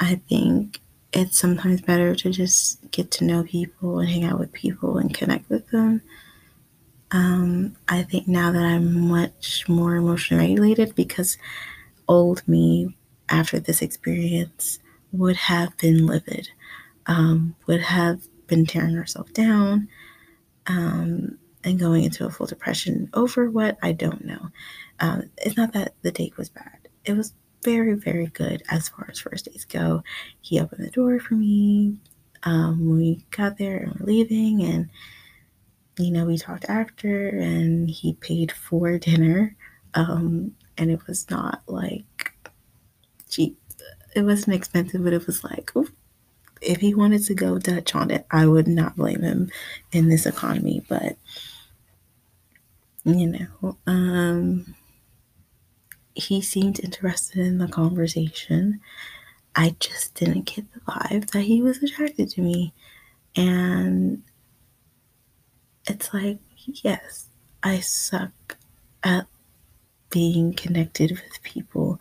I 0.00 0.16
think 0.28 0.80
it's 1.12 1.38
sometimes 1.38 1.80
better 1.80 2.14
to 2.14 2.30
just 2.30 2.90
get 2.90 3.10
to 3.12 3.24
know 3.24 3.44
people 3.44 4.00
and 4.00 4.08
hang 4.08 4.24
out 4.24 4.38
with 4.38 4.52
people 4.52 4.98
and 4.98 5.14
connect 5.14 5.48
with 5.48 5.68
them. 5.70 6.02
Um, 7.10 7.76
I 7.88 8.02
think 8.02 8.26
now 8.26 8.50
that 8.50 8.62
I'm 8.62 9.08
much 9.08 9.68
more 9.68 9.94
emotionally 9.94 10.48
regulated 10.48 10.94
because 10.96 11.38
old 12.08 12.46
me 12.48 12.96
after 13.28 13.60
this 13.60 13.82
experience 13.82 14.80
would 15.12 15.36
have 15.36 15.76
been 15.76 16.06
livid, 16.06 16.50
um, 17.06 17.54
would 17.66 17.82
have 17.82 18.26
been 18.48 18.66
tearing 18.66 18.94
herself 18.94 19.32
down 19.32 19.88
um, 20.66 21.38
and 21.62 21.78
going 21.78 22.02
into 22.04 22.26
a 22.26 22.30
full 22.30 22.46
depression 22.46 23.08
over 23.14 23.48
what 23.48 23.78
I 23.82 23.92
don't 23.92 24.24
know. 24.24 24.48
Um, 24.98 25.30
it's 25.38 25.56
not 25.56 25.72
that 25.74 25.94
the 26.02 26.10
date 26.10 26.36
was 26.36 26.48
bad, 26.48 26.88
it 27.04 27.12
was 27.12 27.32
very, 27.64 27.94
very 27.94 28.26
good 28.26 28.62
as 28.68 28.88
far 28.88 29.08
as 29.10 29.18
first 29.18 29.46
dates 29.46 29.64
go. 29.64 30.02
He 30.40 30.60
opened 30.60 30.84
the 30.84 30.90
door 30.90 31.18
for 31.18 31.34
me. 31.34 31.96
Um, 32.44 32.98
we 32.98 33.24
got 33.30 33.56
there 33.58 33.78
and 33.78 33.94
we're 33.94 34.06
leaving, 34.06 34.62
and 34.62 34.90
you 35.98 36.10
know, 36.12 36.26
we 36.26 36.36
talked 36.38 36.66
after, 36.68 37.28
and 37.28 37.88
he 37.90 38.14
paid 38.14 38.52
for 38.52 38.98
dinner. 38.98 39.56
Um, 39.94 40.54
and 40.76 40.90
it 40.90 41.06
was 41.06 41.30
not 41.30 41.62
like 41.66 42.32
cheap. 43.28 43.58
It 44.14 44.22
wasn't 44.22 44.56
expensive, 44.56 45.02
but 45.02 45.12
it 45.12 45.26
was 45.26 45.42
like, 45.42 45.72
if 46.60 46.78
he 46.78 46.94
wanted 46.94 47.24
to 47.24 47.34
go 47.34 47.58
Dutch 47.58 47.94
on 47.94 48.10
it, 48.10 48.26
I 48.30 48.46
would 48.46 48.68
not 48.68 48.96
blame 48.96 49.22
him 49.22 49.50
in 49.92 50.08
this 50.08 50.26
economy. 50.26 50.82
But 50.88 51.16
you 53.04 53.26
know, 53.26 53.76
um, 53.86 54.74
he 56.14 56.40
seemed 56.40 56.80
interested 56.80 57.38
in 57.38 57.58
the 57.58 57.68
conversation. 57.68 58.80
I 59.56 59.76
just 59.80 60.14
didn't 60.14 60.46
get 60.46 60.72
the 60.72 60.80
vibe 60.80 61.30
that 61.30 61.42
he 61.42 61.62
was 61.62 61.82
attracted 61.82 62.30
to 62.30 62.40
me. 62.40 62.72
And 63.36 64.22
it's 65.86 66.12
like, 66.14 66.38
yes, 66.66 67.26
I 67.62 67.80
suck 67.80 68.56
at 69.02 69.26
being 70.10 70.54
connected 70.54 71.10
with 71.10 71.42
people 71.42 72.00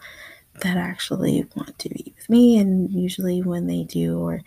that 0.62 0.78
actually 0.78 1.46
want 1.56 1.78
to 1.80 1.90
be 1.90 2.14
with 2.16 2.30
me. 2.30 2.58
And 2.58 2.92
usually, 2.92 3.42
when 3.42 3.68
they 3.68 3.84
do, 3.84 4.20
or 4.20 4.42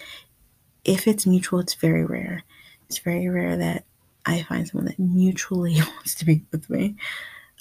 if 0.84 1.06
it's 1.08 1.26
mutual, 1.26 1.58
it's 1.58 1.74
very 1.74 2.04
rare. 2.04 2.44
It's 2.88 2.98
very 2.98 3.28
rare 3.28 3.56
that 3.56 3.84
I 4.24 4.42
find 4.42 4.66
someone 4.66 4.86
that 4.86 4.98
mutually 4.98 5.74
wants 5.96 6.14
to 6.16 6.24
be 6.24 6.44
with 6.52 6.70
me. 6.70 6.96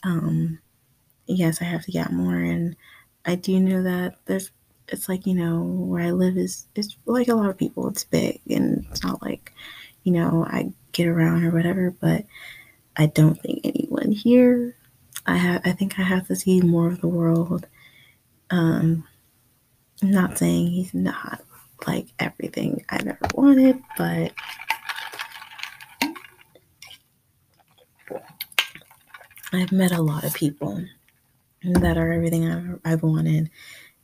Um, 0.03 0.59
yes, 1.27 1.61
I 1.61 1.65
have 1.65 1.83
to 1.85 1.91
get 1.91 2.11
more. 2.11 2.37
And 2.37 2.75
I 3.25 3.35
do 3.35 3.59
know 3.59 3.83
that 3.83 4.15
there's, 4.25 4.51
it's 4.87 5.09
like, 5.09 5.25
you 5.25 5.33
know, 5.33 5.61
where 5.63 6.03
I 6.03 6.11
live 6.11 6.37
is, 6.37 6.67
it's 6.75 6.95
like 7.05 7.27
a 7.27 7.35
lot 7.35 7.49
of 7.49 7.57
people, 7.57 7.87
it's 7.89 8.03
big 8.03 8.39
and 8.49 8.85
it's 8.91 9.03
not 9.03 9.21
like, 9.21 9.51
you 10.03 10.11
know, 10.11 10.45
I 10.47 10.71
get 10.91 11.07
around 11.07 11.43
or 11.43 11.51
whatever, 11.51 11.91
but 11.91 12.25
I 12.95 13.07
don't 13.07 13.41
think 13.41 13.61
anyone 13.63 14.11
here, 14.11 14.75
I 15.25 15.37
have, 15.37 15.61
I 15.65 15.71
think 15.71 15.99
I 15.99 16.03
have 16.03 16.27
to 16.27 16.35
see 16.35 16.61
more 16.61 16.87
of 16.87 17.01
the 17.01 17.07
world. 17.07 17.65
Um, 18.51 19.07
I'm 20.03 20.11
not 20.11 20.37
saying 20.37 20.67
he's 20.67 20.93
not 20.93 21.41
like 21.87 22.07
everything 22.19 22.85
I've 22.89 23.07
ever 23.07 23.17
wanted, 23.33 23.81
but 23.97 24.31
I've 29.51 29.71
met 29.71 29.91
a 29.91 30.01
lot 30.01 30.23
of 30.23 30.33
people 30.33 30.85
that 31.73 31.97
are 31.97 32.11
everything 32.11 32.47
I've, 32.49 32.79
I've 32.85 33.03
wanted, 33.03 33.49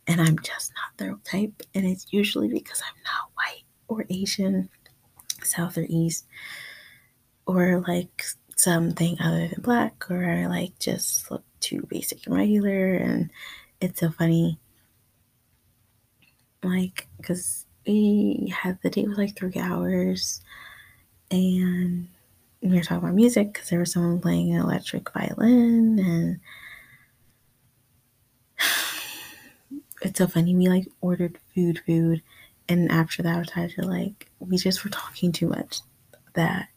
and 0.08 0.21
I'm 0.21 0.38
just 0.39 0.71
not 0.76 0.97
their 0.97 1.15
type. 1.24 1.62
And 1.74 1.86
it's 1.86 2.08
usually 2.12 2.47
because 2.47 2.82
I'm 2.82 3.04
not 3.04 3.32
white 3.36 3.63
or 3.88 4.06
Asian, 4.10 4.69
South 5.43 5.78
or 5.78 5.86
East, 5.89 6.26
or 7.45 7.84
like 7.88 8.24
something 8.56 9.17
other 9.21 9.47
than 9.47 9.62
black, 9.62 10.10
or 10.10 10.26
I 10.26 10.47
like 10.47 10.78
just 10.80 11.30
look 11.32 11.43
too 11.60 11.86
basic 11.89 12.26
and 12.26 12.36
regular. 12.36 12.93
And 12.95 13.30
it's 13.80 14.00
so 14.00 14.10
funny, 14.10 14.60
like, 16.63 17.08
because 17.17 17.65
we 17.88 18.54
had 18.56 18.80
the 18.82 18.89
date 18.89 19.08
was 19.08 19.17
like 19.17 19.36
three 19.36 19.60
hours, 19.60 20.41
and 21.30 22.08
we 22.62 22.76
were 22.76 22.84
talking 22.84 22.97
about 22.97 23.15
music 23.15 23.54
because 23.54 23.69
there 23.69 23.80
was 23.80 23.91
someone 23.91 24.19
playing 24.19 24.54
an 24.54 24.62
electric 24.62 25.12
violin 25.13 25.97
and 25.97 26.39
it's 30.04 30.11
so 30.22 30.28
funny. 30.28 30.56
We 30.56 30.68
like 30.70 30.88
ordered 31.02 31.40
food, 31.56 31.82
food, 31.86 32.22
and 32.70 32.92
after 32.92 33.24
that, 33.24 33.54
I 33.56 33.64
was 33.64 33.78
like, 33.78 34.30
we 34.40 34.56
just 34.56 34.84
were 34.84 34.92
talking 34.92 35.32
too 35.32 35.48
much 35.48 35.80
that 36.36 36.68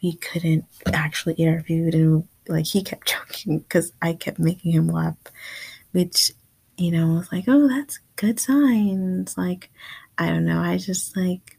we 0.00 0.14
couldn't 0.14 0.64
actually 0.86 1.34
eat 1.38 1.48
our 1.48 1.62
food, 1.62 1.94
and 1.94 2.28
like 2.46 2.66
he 2.66 2.84
kept 2.84 3.08
joking 3.12 3.58
because 3.58 3.92
I 4.00 4.12
kept 4.12 4.38
making 4.38 4.70
him 4.72 4.86
laugh, 4.86 5.16
which 5.90 6.30
you 6.76 6.92
know 6.92 7.14
was 7.14 7.32
like, 7.32 7.46
oh, 7.48 7.66
that's 7.66 7.98
good 8.14 8.38
signs. 8.38 9.36
Like, 9.36 9.70
I 10.16 10.28
don't 10.28 10.44
know. 10.44 10.60
I 10.60 10.78
just 10.78 11.16
like 11.16 11.58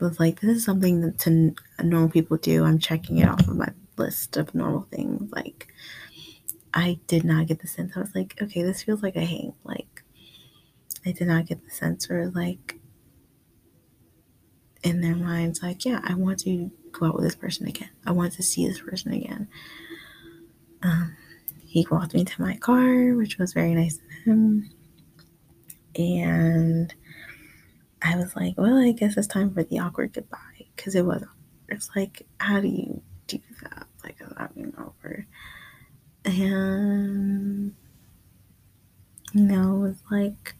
was 0.00 0.20
like, 0.20 0.40
this 0.40 0.58
is 0.58 0.64
something 0.64 1.00
that 1.00 1.18
to 1.20 1.54
normal 1.82 2.08
people 2.08 2.36
do. 2.36 2.64
I'm 2.64 2.78
checking 2.78 3.18
it 3.18 3.28
off 3.28 3.48
of 3.48 3.56
my 3.56 3.70
list 3.96 4.36
of 4.36 4.54
normal 4.54 4.86
things, 4.92 5.28
like 5.32 5.72
I 6.74 6.98
did 7.06 7.24
not 7.24 7.46
get 7.46 7.60
the 7.60 7.68
sense. 7.68 7.92
I 7.96 8.00
was 8.00 8.14
like, 8.14 8.38
okay, 8.40 8.62
this 8.62 8.82
feels 8.82 9.02
like 9.02 9.16
a 9.16 9.24
hang. 9.24 9.54
Like, 9.64 10.02
I 11.04 11.12
did 11.12 11.28
not 11.28 11.46
get 11.46 11.64
the 11.64 11.70
sense 11.70 12.10
or 12.10 12.30
like 12.30 12.78
in 14.82 15.00
their 15.00 15.14
minds, 15.14 15.62
like, 15.62 15.84
yeah, 15.84 16.00
I 16.02 16.14
want 16.14 16.40
to 16.40 16.70
go 16.90 17.06
out 17.06 17.14
with 17.14 17.24
this 17.24 17.36
person 17.36 17.68
again. 17.68 17.90
I 18.06 18.12
want 18.12 18.32
to 18.34 18.42
see 18.42 18.66
this 18.66 18.80
person 18.80 19.12
again. 19.12 19.48
Um, 20.82 21.16
he 21.64 21.86
walked 21.90 22.14
me 22.14 22.24
to 22.24 22.42
my 22.42 22.56
car, 22.56 23.14
which 23.14 23.38
was 23.38 23.52
very 23.52 23.74
nice 23.74 23.96
of 23.96 24.24
him. 24.24 24.70
And 25.94 26.92
I 28.02 28.16
was 28.16 28.34
like, 28.34 28.54
well, 28.56 28.76
I 28.76 28.92
guess 28.92 29.16
it's 29.16 29.26
time 29.26 29.54
for 29.54 29.62
the 29.62 29.78
awkward 29.78 30.12
goodbye 30.12 30.66
because 30.74 30.94
it 30.94 31.04
was. 31.04 31.22
It's 31.68 31.90
like, 31.94 32.26
how 32.38 32.60
do 32.60 32.68
you 32.68 33.00
do 33.28 33.38
that? 33.62 33.86
Like, 34.02 34.16
without 34.20 34.54
being 34.54 34.74
awkward 34.76 35.26
and 36.24 37.74
you 39.32 39.42
know, 39.42 39.76
it 39.76 39.88
was 39.88 40.02
like 40.10 40.54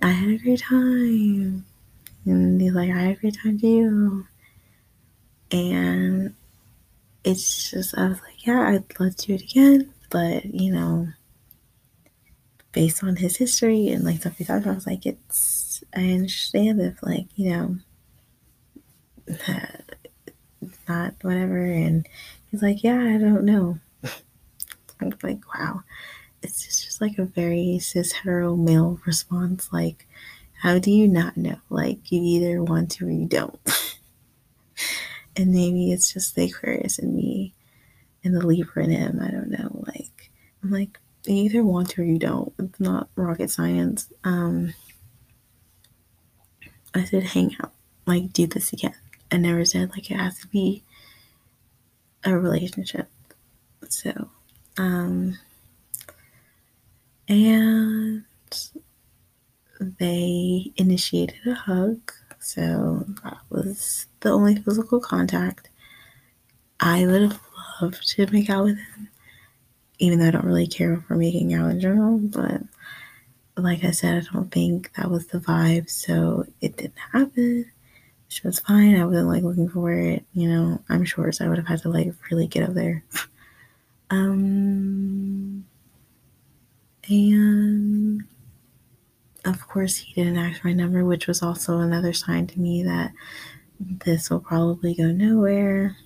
I 0.00 0.10
had 0.10 0.30
a 0.30 0.38
great 0.38 0.60
time. 0.60 1.64
And 2.24 2.60
he's 2.60 2.72
like, 2.72 2.90
I 2.90 2.98
had 2.98 3.16
a 3.16 3.20
great 3.20 3.36
time 3.42 3.58
too. 3.58 4.26
And 5.50 6.34
it's 7.24 7.70
just 7.70 7.96
I 7.98 8.08
was 8.08 8.20
like, 8.22 8.46
yeah, 8.46 8.60
I'd 8.60 9.00
love 9.00 9.16
to 9.16 9.26
do 9.26 9.34
it 9.34 9.42
again. 9.42 9.92
But, 10.10 10.44
you 10.46 10.72
know, 10.72 11.08
based 12.72 13.02
on 13.02 13.16
his 13.16 13.36
history 13.36 13.88
and 13.88 14.04
like 14.04 14.20
stuff 14.20 14.38
we 14.38 14.44
talked 14.44 14.62
about, 14.62 14.72
I 14.72 14.74
was 14.74 14.86
like, 14.86 15.04
it's 15.04 15.82
I 15.94 16.12
understand 16.12 16.80
if 16.80 17.02
like, 17.02 17.26
you 17.34 17.50
know, 17.50 17.78
not 20.88 21.14
whatever 21.22 21.64
and 21.64 22.06
he's 22.50 22.62
like, 22.62 22.84
Yeah, 22.84 23.00
I 23.00 23.18
don't 23.18 23.44
know 23.44 23.80
kind 24.98 25.12
of 25.12 25.22
like, 25.22 25.40
wow, 25.54 25.82
it's 26.42 26.64
just, 26.64 26.84
just 26.84 27.00
like 27.00 27.18
a 27.18 27.24
very 27.24 27.78
cis 27.78 28.12
hetero 28.12 28.56
male 28.56 29.00
response. 29.06 29.72
Like, 29.72 30.06
how 30.62 30.78
do 30.78 30.90
you 30.90 31.08
not 31.08 31.36
know? 31.36 31.56
Like, 31.70 32.10
you 32.10 32.20
either 32.22 32.62
want 32.62 32.90
to 32.92 33.06
or 33.06 33.10
you 33.10 33.26
don't. 33.26 33.58
and 35.36 35.52
maybe 35.52 35.92
it's 35.92 36.12
just 36.12 36.34
the 36.34 36.44
Aquarius 36.44 36.98
in 36.98 37.14
me 37.14 37.54
and 38.24 38.34
the 38.34 38.46
Libra 38.46 38.84
in 38.84 38.90
him. 38.90 39.20
I 39.22 39.30
don't 39.30 39.50
know. 39.50 39.84
Like, 39.86 40.30
I'm 40.62 40.70
like, 40.70 40.98
you 41.24 41.34
either 41.34 41.64
want 41.64 41.90
to 41.90 42.02
or 42.02 42.04
you 42.04 42.18
don't. 42.18 42.52
It's 42.58 42.80
not 42.80 43.08
rocket 43.16 43.50
science. 43.50 44.12
Um, 44.24 44.74
I 46.94 47.04
said, 47.04 47.22
hang 47.22 47.54
out, 47.62 47.72
like, 48.06 48.32
do 48.32 48.46
this 48.46 48.72
again. 48.72 48.94
I 49.30 49.36
never 49.36 49.64
said, 49.64 49.90
like, 49.90 50.10
it 50.10 50.16
has 50.16 50.40
to 50.40 50.48
be 50.48 50.82
a 52.24 52.36
relationship. 52.36 53.08
So, 53.88 54.30
um, 54.78 55.36
and 57.28 58.24
they 59.80 60.72
initiated 60.76 61.46
a 61.46 61.54
hug. 61.54 62.12
So 62.38 63.04
that 63.24 63.38
was 63.50 64.06
the 64.20 64.30
only 64.30 64.56
physical 64.56 65.00
contact. 65.00 65.68
I 66.80 67.04
would 67.06 67.22
have 67.22 67.40
loved 67.82 68.08
to 68.10 68.26
make 68.32 68.48
out 68.48 68.64
with 68.64 68.78
him, 68.78 69.08
even 69.98 70.20
though 70.20 70.28
I 70.28 70.30
don't 70.30 70.44
really 70.44 70.68
care 70.68 70.96
for 71.06 71.16
making 71.16 71.52
out 71.54 71.70
in 71.70 71.80
general. 71.80 72.18
But 72.18 72.62
like 73.56 73.82
I 73.82 73.90
said, 73.90 74.26
I 74.30 74.32
don't 74.32 74.52
think 74.52 74.92
that 74.94 75.10
was 75.10 75.26
the 75.26 75.38
vibe, 75.38 75.90
so 75.90 76.46
it 76.60 76.76
didn't 76.76 76.98
happen. 77.12 77.66
Which 78.26 78.44
was 78.44 78.60
fine. 78.60 78.94
I 78.94 79.06
wasn't 79.06 79.28
like 79.28 79.42
looking 79.42 79.70
for 79.70 79.90
it, 79.90 80.24
you 80.34 80.48
know. 80.48 80.82
I'm 80.88 81.04
short, 81.04 81.34
so 81.34 81.44
I 81.44 81.48
would 81.48 81.58
have 81.58 81.66
had 81.66 81.82
to 81.82 81.88
like 81.88 82.12
really 82.30 82.46
get 82.46 82.68
up 82.68 82.74
there. 82.74 83.02
um, 84.10 85.64
and 87.08 88.22
of 89.44 89.66
course, 89.66 89.96
he 89.96 90.14
didn't 90.14 90.38
ask 90.38 90.64
my 90.64 90.72
number, 90.72 91.04
which 91.04 91.26
was 91.26 91.42
also 91.42 91.78
another 91.78 92.12
sign 92.12 92.46
to 92.48 92.60
me 92.60 92.82
that 92.82 93.12
this 93.80 94.30
will 94.30 94.40
probably 94.40 94.94
go 94.94 95.10
nowhere. 95.10 95.96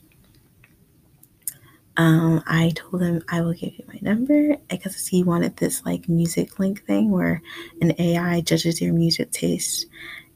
Um, 1.97 2.43
I 2.47 2.73
told 2.75 3.03
him 3.03 3.23
I 3.29 3.41
will 3.43 3.53
give 3.53 3.75
you 3.75 3.85
my 3.87 3.99
number 4.01 4.57
because 4.71 5.07
he 5.07 5.23
wanted 5.23 5.57
this 5.57 5.85
like 5.85 6.09
music 6.09 6.59
link 6.59 6.85
thing 6.87 7.11
where 7.11 7.43
an 7.81 7.95
AI 7.99 8.41
judges 8.41 8.81
your 8.81 8.95
music 8.95 9.31
taste. 9.31 9.87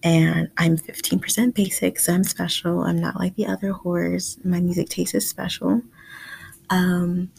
And 0.03 0.51
I'm 0.59 0.77
15% 0.77 1.55
basic, 1.55 1.99
so 1.99 2.13
I'm 2.13 2.25
special. 2.25 2.83
I'm 2.83 3.01
not 3.01 3.19
like 3.19 3.35
the 3.37 3.47
other 3.47 3.73
whores. 3.73 4.43
My 4.45 4.61
music 4.61 4.89
taste 4.89 5.15
is 5.15 5.29
special. 5.29 5.83
Um, 6.71 7.31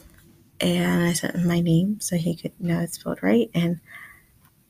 and 0.59 1.03
I 1.03 1.13
sent 1.13 1.35
him 1.35 1.47
my 1.47 1.59
name 1.59 1.99
so 1.99 2.15
he 2.15 2.35
could 2.35 2.59
know 2.59 2.79
it's 2.79 2.99
spelled 2.99 3.21
right. 3.21 3.49
And 3.53 3.79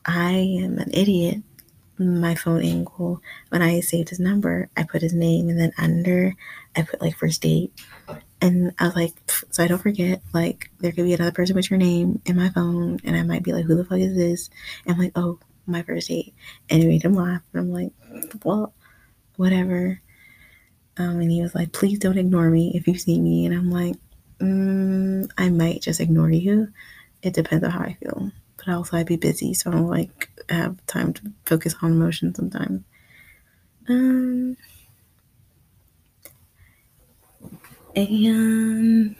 I 0.06 0.32
am 0.62 0.78
an 0.78 0.91
idiot. 0.93 1.43
My 2.00 2.36
phone 2.36 2.63
angle, 2.63 3.21
when 3.50 3.63
I 3.63 3.80
saved 3.80 4.10
his 4.10 4.19
number, 4.19 4.69
I 4.78 4.84
put 4.84 5.02
his 5.02 5.13
name 5.13 5.50
and 5.50 5.60
then 5.60 5.73
under, 5.80 6.36
I 6.76 6.84
put 6.84 7.02
like 7.02 7.17
first 7.17 7.41
date. 7.41 7.73
And 8.39 8.71
I 8.78 8.86
was 8.86 8.95
like, 8.95 9.13
so 9.50 9.63
I 9.63 9.67
don't 9.67 9.82
forget, 9.82 10.21
like, 10.32 10.69
there 10.78 10.91
could 10.91 11.06
be 11.06 11.15
another 11.15 11.32
person 11.32 11.56
with 11.56 11.71
your 11.71 11.80
name 11.80 12.21
in 12.26 12.36
my 12.36 12.50
phone, 12.50 13.00
and 13.04 13.15
I 13.15 13.23
might 13.23 13.41
be 13.41 13.52
like, 13.52 13.65
who 13.65 13.76
the 13.76 13.84
fuck 13.84 13.97
is 13.97 14.15
this? 14.15 14.52
And 14.86 14.93
I'm 14.93 15.00
like, 15.00 15.13
oh, 15.15 15.39
my 15.65 15.82
first 15.82 16.10
date. 16.10 16.36
And 16.69 16.84
it 16.84 16.88
made 16.88 17.02
him 17.02 17.15
laugh. 17.15 17.41
And 17.52 17.62
I'm 17.62 17.71
like, 17.73 17.91
well, 18.45 18.76
whatever. 19.38 20.00
Um, 20.97 21.19
and 21.19 21.32
he 21.32 21.41
was 21.41 21.56
like, 21.56 21.71
please 21.71 21.97
don't 21.97 22.17
ignore 22.17 22.50
me 22.52 22.73
if 22.76 22.88
you 22.88 22.95
see 22.95 23.19
me. 23.19 23.47
And 23.47 23.56
I'm 23.56 23.71
like, 23.71 23.95
mm, 24.39 25.30
I 25.38 25.50
might 25.50 25.82
just 25.82 26.00
ignore 26.00 26.32
you. 26.32 26.71
It 27.21 27.34
depends 27.34 27.63
on 27.63 27.71
how 27.71 27.82
I 27.82 27.97
feel. 28.00 28.32
But 28.58 28.69
also, 28.69 28.97
I'd 28.97 29.06
be 29.06 29.17
busy, 29.17 29.54
so 29.54 29.71
I 29.71 29.73
don't 29.73 29.88
like 29.88 30.30
have 30.50 30.86
time 30.88 31.13
to 31.13 31.32
focus 31.45 31.76
on 31.82 31.91
emotions 31.91 32.38
sometimes. 32.38 32.84
Um, 33.89 34.58
and 37.95 39.15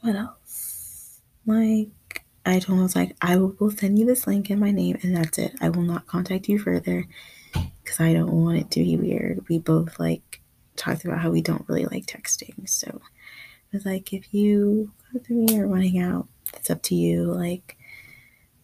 what 0.00 0.16
else? 0.16 1.20
Like, 1.44 2.24
I 2.44 2.58
told 2.58 2.76
him, 2.76 2.80
I 2.80 2.82
was 2.82 2.96
like, 2.96 3.16
I 3.20 3.36
will 3.36 3.70
send 3.70 3.98
you 3.98 4.06
this 4.06 4.26
link 4.26 4.50
in 4.50 4.58
my 4.58 4.70
name, 4.70 4.98
and 5.02 5.16
that's 5.16 5.38
it. 5.38 5.54
I 5.60 5.68
will 5.68 5.82
not 5.82 6.06
contact 6.06 6.48
you 6.48 6.58
further 6.58 7.06
because 7.52 8.00
I 8.00 8.12
don't 8.12 8.32
want 8.32 8.58
it 8.58 8.70
to 8.72 8.84
be 8.84 8.96
weird. 8.96 9.44
We 9.48 9.58
both 9.58 9.98
like 9.98 10.40
talked 10.76 11.04
about 11.04 11.20
how 11.20 11.30
we 11.30 11.42
don't 11.42 11.68
really 11.68 11.86
like 11.86 12.06
texting. 12.06 12.68
So 12.68 13.00
I 13.72 13.76
was 13.76 13.86
like, 13.86 14.12
if 14.12 14.32
you 14.32 14.92
come 15.12 15.22
to 15.22 15.32
me 15.32 15.58
or 15.58 15.68
want 15.68 15.82
to 15.82 15.88
hang 15.88 16.00
out, 16.00 16.28
it's 16.54 16.70
up 16.70 16.82
to 16.84 16.94
you. 16.94 17.24
Like, 17.24 17.76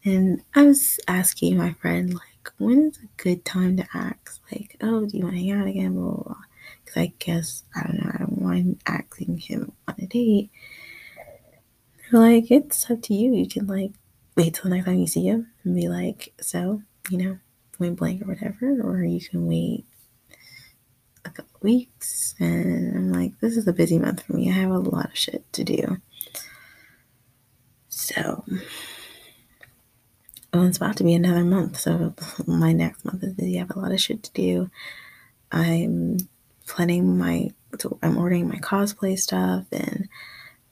and 0.05 0.43
I 0.55 0.65
was 0.65 0.99
asking 1.09 1.57
my 1.57 1.75
friend, 1.75 2.15
like, 2.15 2.53
when 2.59 2.91
is 2.91 2.99
a 2.99 3.23
good 3.23 3.45
time 3.45 3.77
to 3.77 3.87
ask? 3.95 4.41
Like, 4.51 4.77
oh, 4.81 5.07
do 5.07 5.17
you 5.17 5.25
want 5.25 5.37
to 5.37 5.41
hang 5.41 5.53
out 5.53 5.67
again? 5.69 5.95
Blah, 5.95 6.11
blah, 6.11 6.23
blah. 6.25 6.37
Because 6.85 6.97
I 7.01 7.13
guess, 7.19 7.63
I 7.75 7.83
don't 7.85 7.99
know, 7.99 8.11
I 8.13 8.19
don't 8.19 8.41
mind 8.41 8.83
asking 8.87 9.39
him 9.39 9.73
on 9.87 9.95
a 9.99 10.07
date. 10.07 10.51
Like, 12.11 12.51
it's 12.51 12.91
up 12.91 13.03
to 13.03 13.15
you. 13.15 13.33
You 13.35 13.49
can, 13.49 13.67
like, 13.67 13.93
wait 14.37 14.55
till 14.55 14.65
the 14.65 14.71
next 14.71 14.87
time 14.87 14.99
you 14.99 15.07
see 15.07 15.27
him 15.27 15.53
and 15.65 15.75
be 15.75 15.89
like, 15.89 16.33
so, 16.41 16.83
you 17.11 17.19
know, 17.19 17.39
point 17.79 17.97
blank 17.97 18.23
or 18.23 18.27
whatever. 18.27 18.81
Or 18.83 19.05
you 19.05 19.21
can 19.21 19.47
wait 19.47 19.87
a 21.25 21.31
couple 21.31 21.61
weeks. 21.63 22.35
And 22.39 22.97
I'm 22.97 23.13
like, 23.13 23.39
this 23.41 23.57
is 23.57 23.67
a 23.69 23.73
busy 23.73 23.99
month 23.99 24.23
for 24.23 24.35
me. 24.35 24.51
I 24.51 24.55
have 24.55 24.71
a 24.71 24.79
lot 24.79 25.07
of 25.07 25.17
shit 25.17 25.51
to 25.53 25.65
do. 25.65 25.99
So, 27.89 28.45
well, 30.53 30.65
it's 30.65 30.77
about 30.77 30.97
to 30.97 31.05
be 31.05 31.15
another 31.15 31.45
month. 31.45 31.79
So, 31.81 32.15
my 32.47 32.73
next 32.73 33.05
month 33.05 33.23
is 33.23 33.35
busy. 33.35 33.57
I 33.57 33.61
have 33.61 33.77
a 33.77 33.79
lot 33.79 33.93
of 33.93 34.01
shit 34.01 34.23
to 34.25 34.33
do. 34.33 34.71
I'm 35.51 36.19
planning 36.67 37.19
my, 37.19 37.51
I'm 38.03 38.17
ordering 38.17 38.49
my 38.49 38.57
cosplay 38.57 39.19
stuff 39.19 39.67
and 39.73 40.09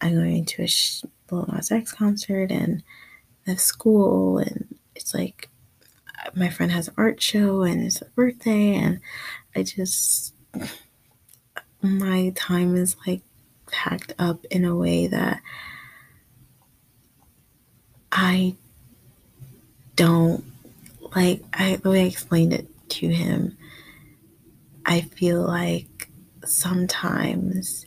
I'm 0.00 0.14
going 0.14 0.44
to 0.46 0.62
a 0.62 0.66
sh- 0.66 1.04
Lil 1.30 1.46
Nas 1.52 1.70
X 1.70 1.92
concert 1.92 2.50
and 2.50 2.82
the 3.46 3.56
school. 3.58 4.38
And 4.38 4.78
it's 4.94 5.14
like, 5.14 5.48
my 6.34 6.48
friend 6.48 6.72
has 6.72 6.88
an 6.88 6.94
art 6.96 7.22
show 7.22 7.62
and 7.62 7.84
it's 7.84 8.02
a 8.02 8.06
birthday. 8.06 8.74
And 8.74 9.00
I 9.54 9.62
just, 9.62 10.34
my 11.82 12.32
time 12.36 12.76
is 12.76 12.96
like 13.06 13.22
packed 13.70 14.12
up 14.18 14.44
in 14.46 14.64
a 14.64 14.74
way 14.74 15.06
that 15.06 15.40
I 18.12 18.56
don't 19.96 20.44
like 21.14 21.42
I 21.52 21.76
the 21.76 21.90
way 21.90 22.02
I 22.02 22.06
explained 22.06 22.52
it 22.52 22.66
to 22.90 23.08
him 23.08 23.56
I 24.84 25.02
feel 25.02 25.42
like 25.42 26.10
sometimes 26.44 27.86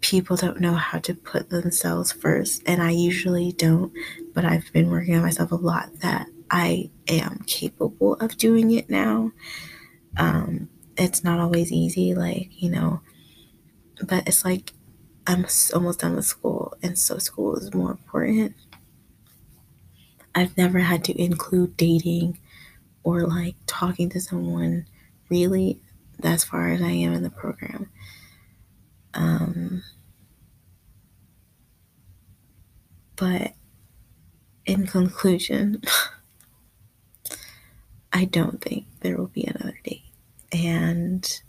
people 0.00 0.36
don't 0.36 0.60
know 0.60 0.74
how 0.74 0.98
to 0.98 1.14
put 1.14 1.50
themselves 1.50 2.12
first 2.12 2.62
and 2.66 2.82
I 2.82 2.90
usually 2.90 3.52
don't 3.52 3.92
but 4.34 4.44
I've 4.44 4.72
been 4.72 4.90
working 4.90 5.16
on 5.16 5.22
myself 5.22 5.52
a 5.52 5.56
lot 5.56 6.00
that 6.00 6.26
I 6.52 6.90
am 7.08 7.44
capable 7.48 8.14
of 8.16 8.38
doing 8.38 8.72
it 8.72 8.90
now 8.90 9.32
um 10.18 10.68
it's 10.96 11.24
not 11.24 11.40
always 11.40 11.72
easy 11.72 12.14
like 12.14 12.50
you 12.62 12.70
know 12.70 13.00
but 14.06 14.26
it's 14.28 14.44
like 14.44 14.72
I'm 15.26 15.46
almost 15.74 16.00
done 16.00 16.16
with 16.16 16.24
school, 16.26 16.74
and 16.82 16.98
so 16.98 17.18
school 17.18 17.56
is 17.56 17.74
more 17.74 17.92
important. 17.92 18.56
I've 20.34 20.56
never 20.56 20.78
had 20.80 21.04
to 21.04 21.20
include 21.20 21.76
dating 21.76 22.38
or 23.04 23.22
like 23.26 23.56
talking 23.66 24.10
to 24.10 24.20
someone 24.20 24.86
really 25.30 25.82
as 26.24 26.44
far 26.44 26.70
as 26.70 26.82
I 26.82 26.90
am 26.92 27.14
in 27.14 27.22
the 27.24 27.30
program. 27.30 27.90
Um, 29.14 29.82
but 33.16 33.54
in 34.66 34.86
conclusion, 34.86 35.82
I 38.12 38.26
don't 38.26 38.60
think 38.60 38.86
there 39.00 39.16
will 39.16 39.28
be 39.28 39.44
another 39.44 39.78
date. 39.84 40.04
And 40.52 41.42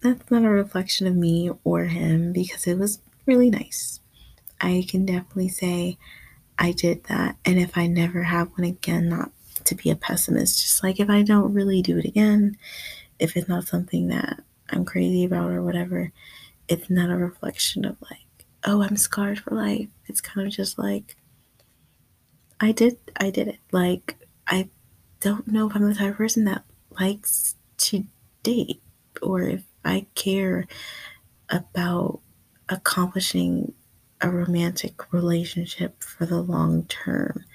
that's 0.00 0.30
not 0.30 0.44
a 0.44 0.50
reflection 0.50 1.06
of 1.06 1.16
me 1.16 1.50
or 1.64 1.84
him 1.84 2.32
because 2.32 2.66
it 2.66 2.78
was 2.78 3.00
really 3.26 3.48
nice. 3.50 4.00
I 4.60 4.84
can 4.88 5.06
definitely 5.06 5.48
say 5.48 5.98
I 6.58 6.72
did 6.72 7.04
that. 7.04 7.36
And 7.44 7.58
if 7.58 7.76
I 7.78 7.86
never 7.86 8.22
have 8.22 8.50
one 8.50 8.64
again, 8.64 9.08
not 9.08 9.30
to 9.64 9.74
be 9.74 9.90
a 9.90 9.96
pessimist, 9.96 10.60
just 10.60 10.82
like 10.82 11.00
if 11.00 11.08
I 11.08 11.22
don't 11.22 11.54
really 11.54 11.80
do 11.80 11.98
it 11.98 12.04
again, 12.04 12.58
if 13.18 13.36
it's 13.36 13.48
not 13.48 13.66
something 13.66 14.08
that 14.08 14.40
I'm 14.70 14.84
crazy 14.84 15.24
about 15.24 15.50
or 15.50 15.62
whatever, 15.62 16.12
it's 16.68 16.90
not 16.90 17.10
a 17.10 17.16
reflection 17.16 17.84
of 17.84 17.96
like, 18.02 18.46
oh, 18.64 18.82
I'm 18.82 18.96
scarred 18.96 19.38
for 19.38 19.54
life. 19.54 19.88
It's 20.06 20.20
kind 20.20 20.46
of 20.46 20.52
just 20.52 20.78
like, 20.78 21.16
I 22.60 22.72
did, 22.72 22.98
I 23.16 23.30
did 23.30 23.48
it. 23.48 23.58
Like, 23.72 24.16
I 24.46 24.68
don't 25.24 25.48
know 25.48 25.70
if 25.70 25.74
I'm 25.74 25.88
the 25.88 25.94
type 25.94 26.10
of 26.10 26.16
person 26.18 26.44
that 26.44 26.64
likes 27.00 27.54
to 27.78 28.04
date 28.42 28.82
or 29.22 29.40
if 29.40 29.64
I 29.82 30.06
care 30.14 30.66
about 31.48 32.20
accomplishing 32.68 33.72
a 34.20 34.28
romantic 34.28 35.14
relationship 35.14 36.02
for 36.02 36.26
the 36.26 36.42
long 36.42 36.84
term, 36.84 37.46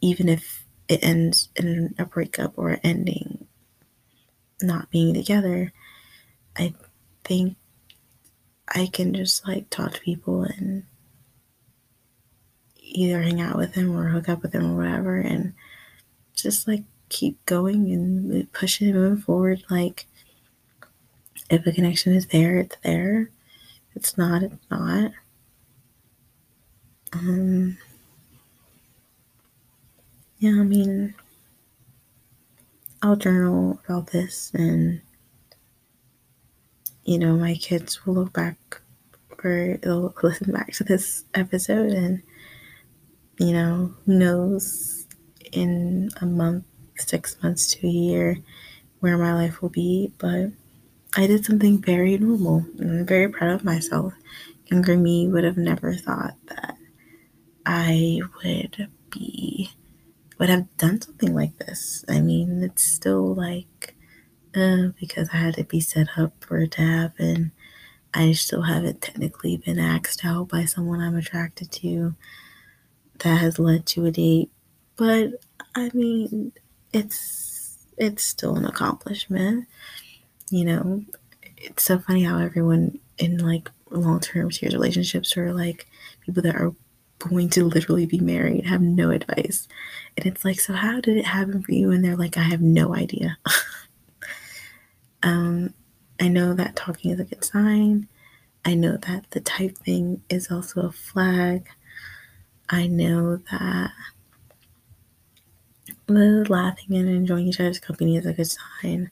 even 0.00 0.26
if 0.26 0.64
it 0.88 1.04
ends 1.04 1.50
in 1.54 1.94
a 1.98 2.06
breakup 2.06 2.54
or 2.56 2.80
ending 2.82 3.46
not 4.62 4.90
being 4.90 5.12
together. 5.12 5.74
I 6.56 6.72
think 7.24 7.56
I 8.74 8.86
can 8.86 9.12
just 9.12 9.46
like 9.46 9.68
talk 9.68 9.92
to 9.92 10.00
people 10.00 10.44
and 10.44 10.84
either 12.78 13.20
hang 13.20 13.42
out 13.42 13.58
with 13.58 13.74
them 13.74 13.94
or 13.94 14.08
hook 14.08 14.30
up 14.30 14.40
with 14.40 14.52
them 14.52 14.72
or 14.72 14.76
whatever 14.76 15.18
and 15.18 15.52
just 16.34 16.66
like 16.66 16.84
keep 17.08 17.44
going 17.46 17.90
and 17.90 18.52
pushing 18.52 18.88
and 18.88 18.96
moving 18.96 19.22
forward. 19.22 19.64
Like, 19.70 20.06
if 21.50 21.66
a 21.66 21.72
connection 21.72 22.14
is 22.14 22.26
there, 22.26 22.58
it's 22.58 22.76
there. 22.82 23.30
If 23.90 23.96
it's 23.96 24.18
not, 24.18 24.42
it's 24.42 24.70
not. 24.70 25.12
Um, 27.12 27.78
yeah, 30.38 30.50
I 30.60 30.64
mean, 30.64 31.14
I'll 33.02 33.16
journal 33.16 33.80
about 33.84 34.08
this 34.08 34.50
and 34.54 35.00
you 37.04 37.18
know, 37.18 37.36
my 37.36 37.54
kids 37.54 38.04
will 38.04 38.14
look 38.14 38.34
back 38.34 38.82
or 39.42 39.78
they'll 39.82 40.14
listen 40.22 40.52
back 40.52 40.72
to 40.74 40.84
this 40.84 41.24
episode 41.32 41.92
and 41.92 42.22
you 43.38 43.52
know, 43.52 43.94
who 44.04 44.14
knows 44.14 45.06
in 45.52 46.10
a 46.20 46.26
month, 46.26 46.64
six 47.00 47.36
months 47.42 47.66
to 47.74 47.86
a 47.86 47.90
year 47.90 48.38
where 49.00 49.18
my 49.18 49.34
life 49.34 49.62
will 49.62 49.68
be, 49.68 50.12
but 50.18 50.50
I 51.16 51.26
did 51.26 51.44
something 51.44 51.78
very 51.78 52.18
normal 52.18 52.64
and 52.78 53.00
I'm 53.00 53.06
very 53.06 53.28
proud 53.28 53.50
of 53.50 53.64
myself. 53.64 54.12
Younger 54.66 54.96
me 54.96 55.28
would 55.28 55.44
have 55.44 55.56
never 55.56 55.94
thought 55.94 56.34
that 56.46 56.76
I 57.64 58.20
would 58.42 58.88
be 59.10 59.70
would 60.38 60.48
have 60.48 60.76
done 60.76 61.00
something 61.00 61.34
like 61.34 61.58
this. 61.58 62.04
I 62.08 62.20
mean, 62.20 62.62
it's 62.62 62.84
still 62.84 63.34
like 63.34 63.94
uh, 64.54 64.88
because 65.00 65.28
I 65.32 65.38
had 65.38 65.54
to 65.54 65.64
be 65.64 65.80
set 65.80 66.08
up 66.16 66.44
for 66.44 66.58
it 66.58 66.72
to 66.72 66.82
happen. 66.82 67.52
I 68.14 68.32
still 68.32 68.62
haven't 68.62 69.02
technically 69.02 69.56
been 69.56 69.78
asked 69.78 70.24
out 70.24 70.48
by 70.48 70.64
someone 70.64 71.00
I'm 71.00 71.16
attracted 71.16 71.70
to 71.72 72.14
that 73.18 73.36
has 73.36 73.58
led 73.58 73.86
to 73.86 74.06
a 74.06 74.10
date. 74.10 74.50
But 74.96 75.42
I 75.74 75.90
mean, 75.92 76.52
it's 76.92 77.76
it's 77.96 78.24
still 78.24 78.56
an 78.56 78.64
accomplishment. 78.64 79.66
You 80.50 80.64
know, 80.64 81.04
it's 81.56 81.84
so 81.84 81.98
funny 81.98 82.22
how 82.22 82.38
everyone 82.38 82.98
in 83.18 83.38
like 83.38 83.70
long 83.90 84.20
term 84.20 84.52
serious 84.52 84.74
relationships 84.74 85.36
or 85.36 85.52
like 85.52 85.86
people 86.20 86.42
that 86.42 86.54
are 86.54 86.72
going 87.18 87.48
to 87.50 87.64
literally 87.64 88.06
be 88.06 88.20
married 88.20 88.66
have 88.66 88.80
no 88.80 89.10
advice. 89.10 89.66
And 90.16 90.26
it's 90.26 90.44
like, 90.44 90.60
so 90.60 90.72
how 90.72 91.00
did 91.00 91.16
it 91.16 91.26
happen 91.26 91.62
for 91.62 91.72
you? 91.72 91.90
And 91.90 92.04
they're 92.04 92.16
like, 92.16 92.36
I 92.36 92.42
have 92.42 92.60
no 92.60 92.94
idea. 92.94 93.36
um, 95.22 95.74
I 96.20 96.28
know 96.28 96.54
that 96.54 96.76
talking 96.76 97.10
is 97.10 97.20
a 97.20 97.24
good 97.24 97.44
sign. 97.44 98.08
I 98.64 98.74
know 98.74 98.96
that 98.96 99.30
the 99.30 99.40
type 99.40 99.78
thing 99.78 100.22
is 100.28 100.50
also 100.50 100.82
a 100.82 100.92
flag. 100.92 101.68
I 102.68 102.86
know 102.86 103.40
that 103.50 103.92
laughing 106.08 106.96
and 106.96 107.08
enjoying 107.08 107.48
each 107.48 107.60
other's 107.60 107.80
company 107.80 108.16
is 108.16 108.26
a 108.26 108.32
good 108.32 108.50
sign. 108.82 109.10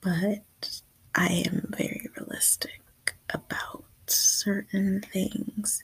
But 0.00 0.80
I 1.14 1.44
am 1.46 1.72
very 1.76 2.08
realistic 2.16 2.80
about 3.30 3.84
certain 4.06 5.00
things. 5.00 5.82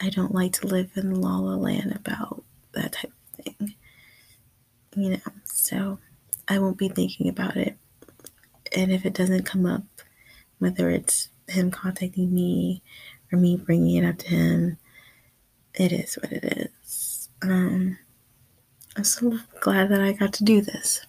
I 0.00 0.10
don't 0.10 0.34
like 0.34 0.52
to 0.54 0.66
live 0.66 0.90
in 0.96 1.20
la 1.20 1.38
la 1.38 1.54
land 1.54 1.92
about 1.94 2.42
that 2.72 2.92
type 2.92 3.12
of 3.38 3.44
thing. 3.44 3.74
You 4.96 5.10
know, 5.10 5.32
so 5.44 5.98
I 6.48 6.58
won't 6.58 6.78
be 6.78 6.88
thinking 6.88 7.28
about 7.28 7.56
it. 7.56 7.76
And 8.76 8.90
if 8.90 9.06
it 9.06 9.14
doesn't 9.14 9.44
come 9.44 9.66
up, 9.66 9.84
whether 10.58 10.90
it's 10.90 11.28
him 11.48 11.70
contacting 11.70 12.32
me 12.32 12.82
or 13.32 13.38
me 13.38 13.56
bringing 13.56 13.96
it 13.96 14.08
up 14.08 14.18
to 14.18 14.28
him, 14.28 14.78
it 15.74 15.92
is 15.92 16.14
what 16.16 16.32
it 16.32 16.44
is. 16.44 17.28
Um, 17.42 17.98
I'm 18.96 19.04
so 19.04 19.38
glad 19.60 19.88
that 19.90 20.00
I 20.00 20.12
got 20.12 20.34
to 20.34 20.44
do 20.44 20.60
this. 20.60 21.04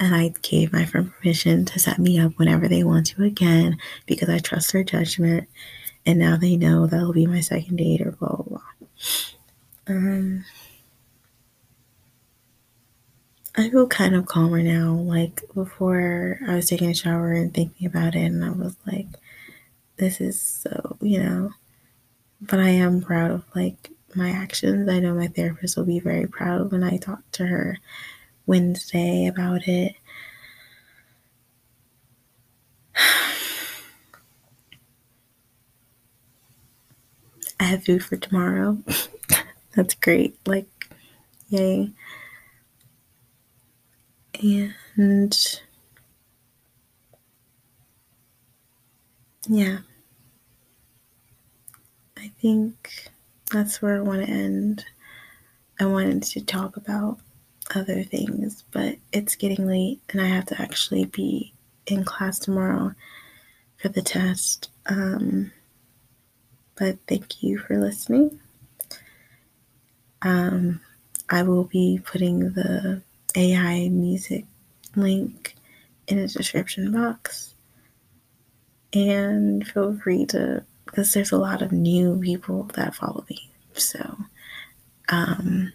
And 0.00 0.14
I 0.14 0.32
gave 0.42 0.72
my 0.72 0.84
friend 0.84 1.12
permission 1.12 1.64
to 1.66 1.78
set 1.78 1.98
me 1.98 2.18
up 2.18 2.32
whenever 2.36 2.68
they 2.68 2.84
want 2.84 3.06
to 3.08 3.24
again 3.24 3.78
because 4.06 4.28
I 4.28 4.38
trust 4.38 4.72
their 4.72 4.84
judgment. 4.84 5.48
And 6.06 6.18
now 6.18 6.36
they 6.36 6.56
know 6.56 6.86
that'll 6.86 7.12
be 7.12 7.26
my 7.26 7.40
second 7.40 7.76
date 7.76 8.00
or 8.00 8.12
blah, 8.12 8.28
blah, 8.28 8.44
blah. 8.44 8.60
Um, 9.88 10.44
I 13.56 13.70
feel 13.70 13.88
kind 13.88 14.14
of 14.14 14.26
calmer 14.26 14.62
now. 14.62 14.92
Like 14.92 15.42
before, 15.54 16.38
I 16.46 16.54
was 16.54 16.68
taking 16.68 16.90
a 16.90 16.94
shower 16.94 17.32
and 17.32 17.52
thinking 17.52 17.86
about 17.86 18.14
it, 18.14 18.24
and 18.24 18.44
I 18.44 18.50
was 18.50 18.76
like, 18.86 19.08
this 19.96 20.20
is 20.20 20.40
so, 20.40 20.96
you 21.00 21.20
know. 21.22 21.50
But 22.40 22.60
I 22.60 22.68
am 22.68 23.00
proud 23.00 23.32
of 23.32 23.44
like 23.56 23.90
my 24.14 24.30
actions. 24.30 24.88
I 24.88 24.98
know 25.00 25.14
my 25.14 25.28
therapist 25.28 25.76
will 25.76 25.84
be 25.84 26.00
very 26.00 26.26
proud 26.26 26.72
when 26.72 26.82
I 26.82 26.96
talk 26.96 27.20
to 27.32 27.46
her 27.46 27.78
Wednesday 28.46 29.26
about 29.26 29.68
it. 29.68 29.94
I 37.60 37.64
have 37.64 37.84
food 37.84 38.04
for 38.04 38.16
tomorrow. 38.16 38.78
That's 39.74 39.94
great. 39.94 40.38
Like, 40.46 40.88
yay. 41.48 41.92
And 44.96 45.60
yeah, 49.48 49.78
I 52.16 52.30
think 52.40 53.10
that's 53.50 53.80
where 53.80 53.96
I 53.96 54.00
want 54.00 54.24
to 54.24 54.30
end. 54.30 54.84
I 55.80 55.86
wanted 55.86 56.22
to 56.24 56.44
talk 56.44 56.76
about 56.76 57.18
other 57.74 58.02
things, 58.02 58.64
but 58.70 58.96
it's 59.12 59.36
getting 59.36 59.66
late 59.66 60.00
and 60.10 60.20
I 60.20 60.26
have 60.26 60.46
to 60.46 60.60
actually 60.60 61.04
be 61.04 61.52
in 61.86 62.04
class 62.04 62.38
tomorrow 62.38 62.94
for 63.76 63.88
the 63.88 64.02
test. 64.02 64.70
Um, 64.86 65.52
but 66.74 66.98
thank 67.06 67.42
you 67.42 67.58
for 67.58 67.78
listening. 67.78 68.38
Um, 70.22 70.80
I 71.28 71.42
will 71.42 71.64
be 71.64 72.00
putting 72.04 72.52
the 72.52 73.02
AI 73.36 73.88
music 73.88 74.46
link 74.96 75.54
in 76.06 76.18
the 76.18 76.28
description 76.28 76.90
box. 76.92 77.54
And 78.92 79.66
feel 79.66 79.96
free 79.98 80.24
to, 80.26 80.64
because 80.90 81.12
there's 81.12 81.32
a 81.32 81.38
lot 81.38 81.60
of 81.62 81.70
new 81.70 82.18
people 82.18 82.64
that 82.74 82.94
follow 82.94 83.24
me. 83.28 83.50
So, 83.74 84.16
um, 85.10 85.72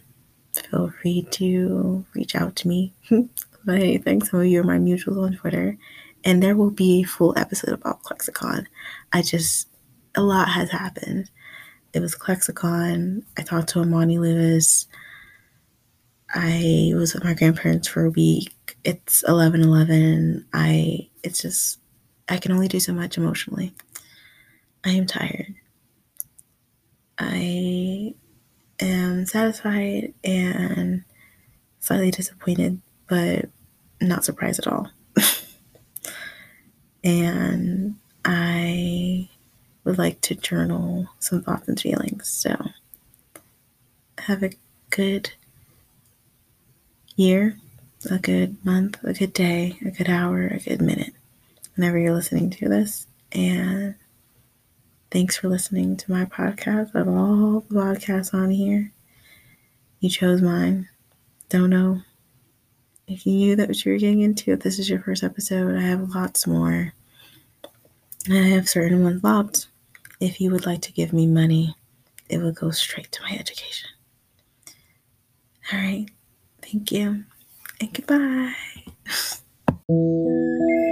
feel 0.52 0.92
free 1.00 1.26
to 1.30 2.04
reach 2.14 2.34
out 2.34 2.56
to 2.56 2.68
me. 2.68 2.92
but 3.64 3.76
I 3.76 3.98
think 3.98 4.26
some 4.26 4.40
of 4.40 4.46
you 4.46 4.60
are 4.60 4.64
my 4.64 4.78
mutuals 4.78 5.24
on 5.24 5.36
Twitter. 5.36 5.78
And 6.24 6.42
there 6.42 6.56
will 6.56 6.70
be 6.70 7.02
a 7.02 7.06
full 7.06 7.36
episode 7.38 7.72
about 7.72 8.02
ClexaCon. 8.02 8.66
I 9.12 9.22
just, 9.22 9.68
a 10.14 10.22
lot 10.22 10.48
has 10.48 10.70
happened. 10.70 11.30
It 11.92 12.00
was 12.00 12.16
ClexaCon. 12.16 13.22
I 13.36 13.42
talked 13.42 13.68
to 13.70 13.80
Amani 13.80 14.18
Lewis. 14.18 14.88
I 16.34 16.92
was 16.94 17.14
with 17.14 17.24
my 17.24 17.34
grandparents 17.34 17.86
for 17.86 18.04
a 18.04 18.10
week. 18.10 18.76
It's 18.84 19.22
11 19.28 19.60
11. 19.62 20.46
I, 20.52 21.08
it's 21.22 21.42
just, 21.42 21.78
I 22.28 22.38
can 22.38 22.52
only 22.52 22.68
do 22.68 22.80
so 22.80 22.92
much 22.92 23.18
emotionally. 23.18 23.74
I 24.84 24.90
am 24.90 25.06
tired. 25.06 25.54
I 27.18 28.14
am 28.80 29.26
satisfied 29.26 30.12
and 30.22 31.04
slightly 31.80 32.10
disappointed, 32.10 32.80
but 33.08 33.46
not 34.00 34.24
surprised 34.24 34.60
at 34.60 34.66
all. 34.66 34.90
and 37.04 37.96
I 38.24 39.28
would 39.84 39.98
like 39.98 40.20
to 40.22 40.34
journal 40.34 41.08
some 41.18 41.42
thoughts 41.42 41.68
and 41.68 41.80
feelings. 41.80 42.28
So, 42.28 42.54
have 44.18 44.42
a 44.42 44.50
good 44.90 45.32
year, 47.16 47.58
a 48.10 48.18
good 48.18 48.64
month, 48.64 49.02
a 49.04 49.14
good 49.14 49.32
day, 49.32 49.78
a 49.84 49.90
good 49.90 50.08
hour, 50.10 50.46
a 50.46 50.58
good 50.58 50.82
minute, 50.82 51.14
whenever 51.74 51.98
you're 51.98 52.14
listening 52.14 52.50
to 52.50 52.68
this. 52.68 53.06
And 53.32 53.94
thanks 55.14 55.36
for 55.36 55.48
listening 55.48 55.96
to 55.96 56.10
my 56.10 56.24
podcast. 56.24 56.92
Of 56.96 57.06
all 57.06 57.60
the 57.60 57.74
podcasts 57.74 58.34
on 58.34 58.50
here, 58.50 58.92
you 60.00 60.10
chose 60.10 60.42
mine. 60.42 60.88
Don't 61.48 61.70
know 61.70 62.02
if 63.06 63.24
you 63.24 63.32
knew 63.34 63.54
that 63.54 63.68
what 63.68 63.84
you 63.84 63.92
were 63.92 63.98
getting 63.98 64.22
into. 64.22 64.50
If 64.50 64.60
this 64.60 64.80
is 64.80 64.90
your 64.90 64.98
first 64.98 65.22
episode, 65.22 65.76
I 65.76 65.82
have 65.82 66.10
lots 66.10 66.48
more. 66.48 66.92
I 68.28 68.34
have 68.34 68.68
certain 68.68 69.04
ones 69.04 69.22
locked. 69.22 69.68
If 70.18 70.40
you 70.40 70.50
would 70.50 70.66
like 70.66 70.82
to 70.82 70.92
give 70.92 71.12
me 71.12 71.28
money, 71.28 71.76
it 72.28 72.38
will 72.38 72.52
go 72.52 72.72
straight 72.72 73.12
to 73.12 73.22
my 73.22 73.36
education. 73.38 73.90
All 75.72 75.78
right. 75.78 76.06
Thank 76.60 76.90
you. 76.90 77.24
And 77.80 77.92
goodbye. 77.94 78.54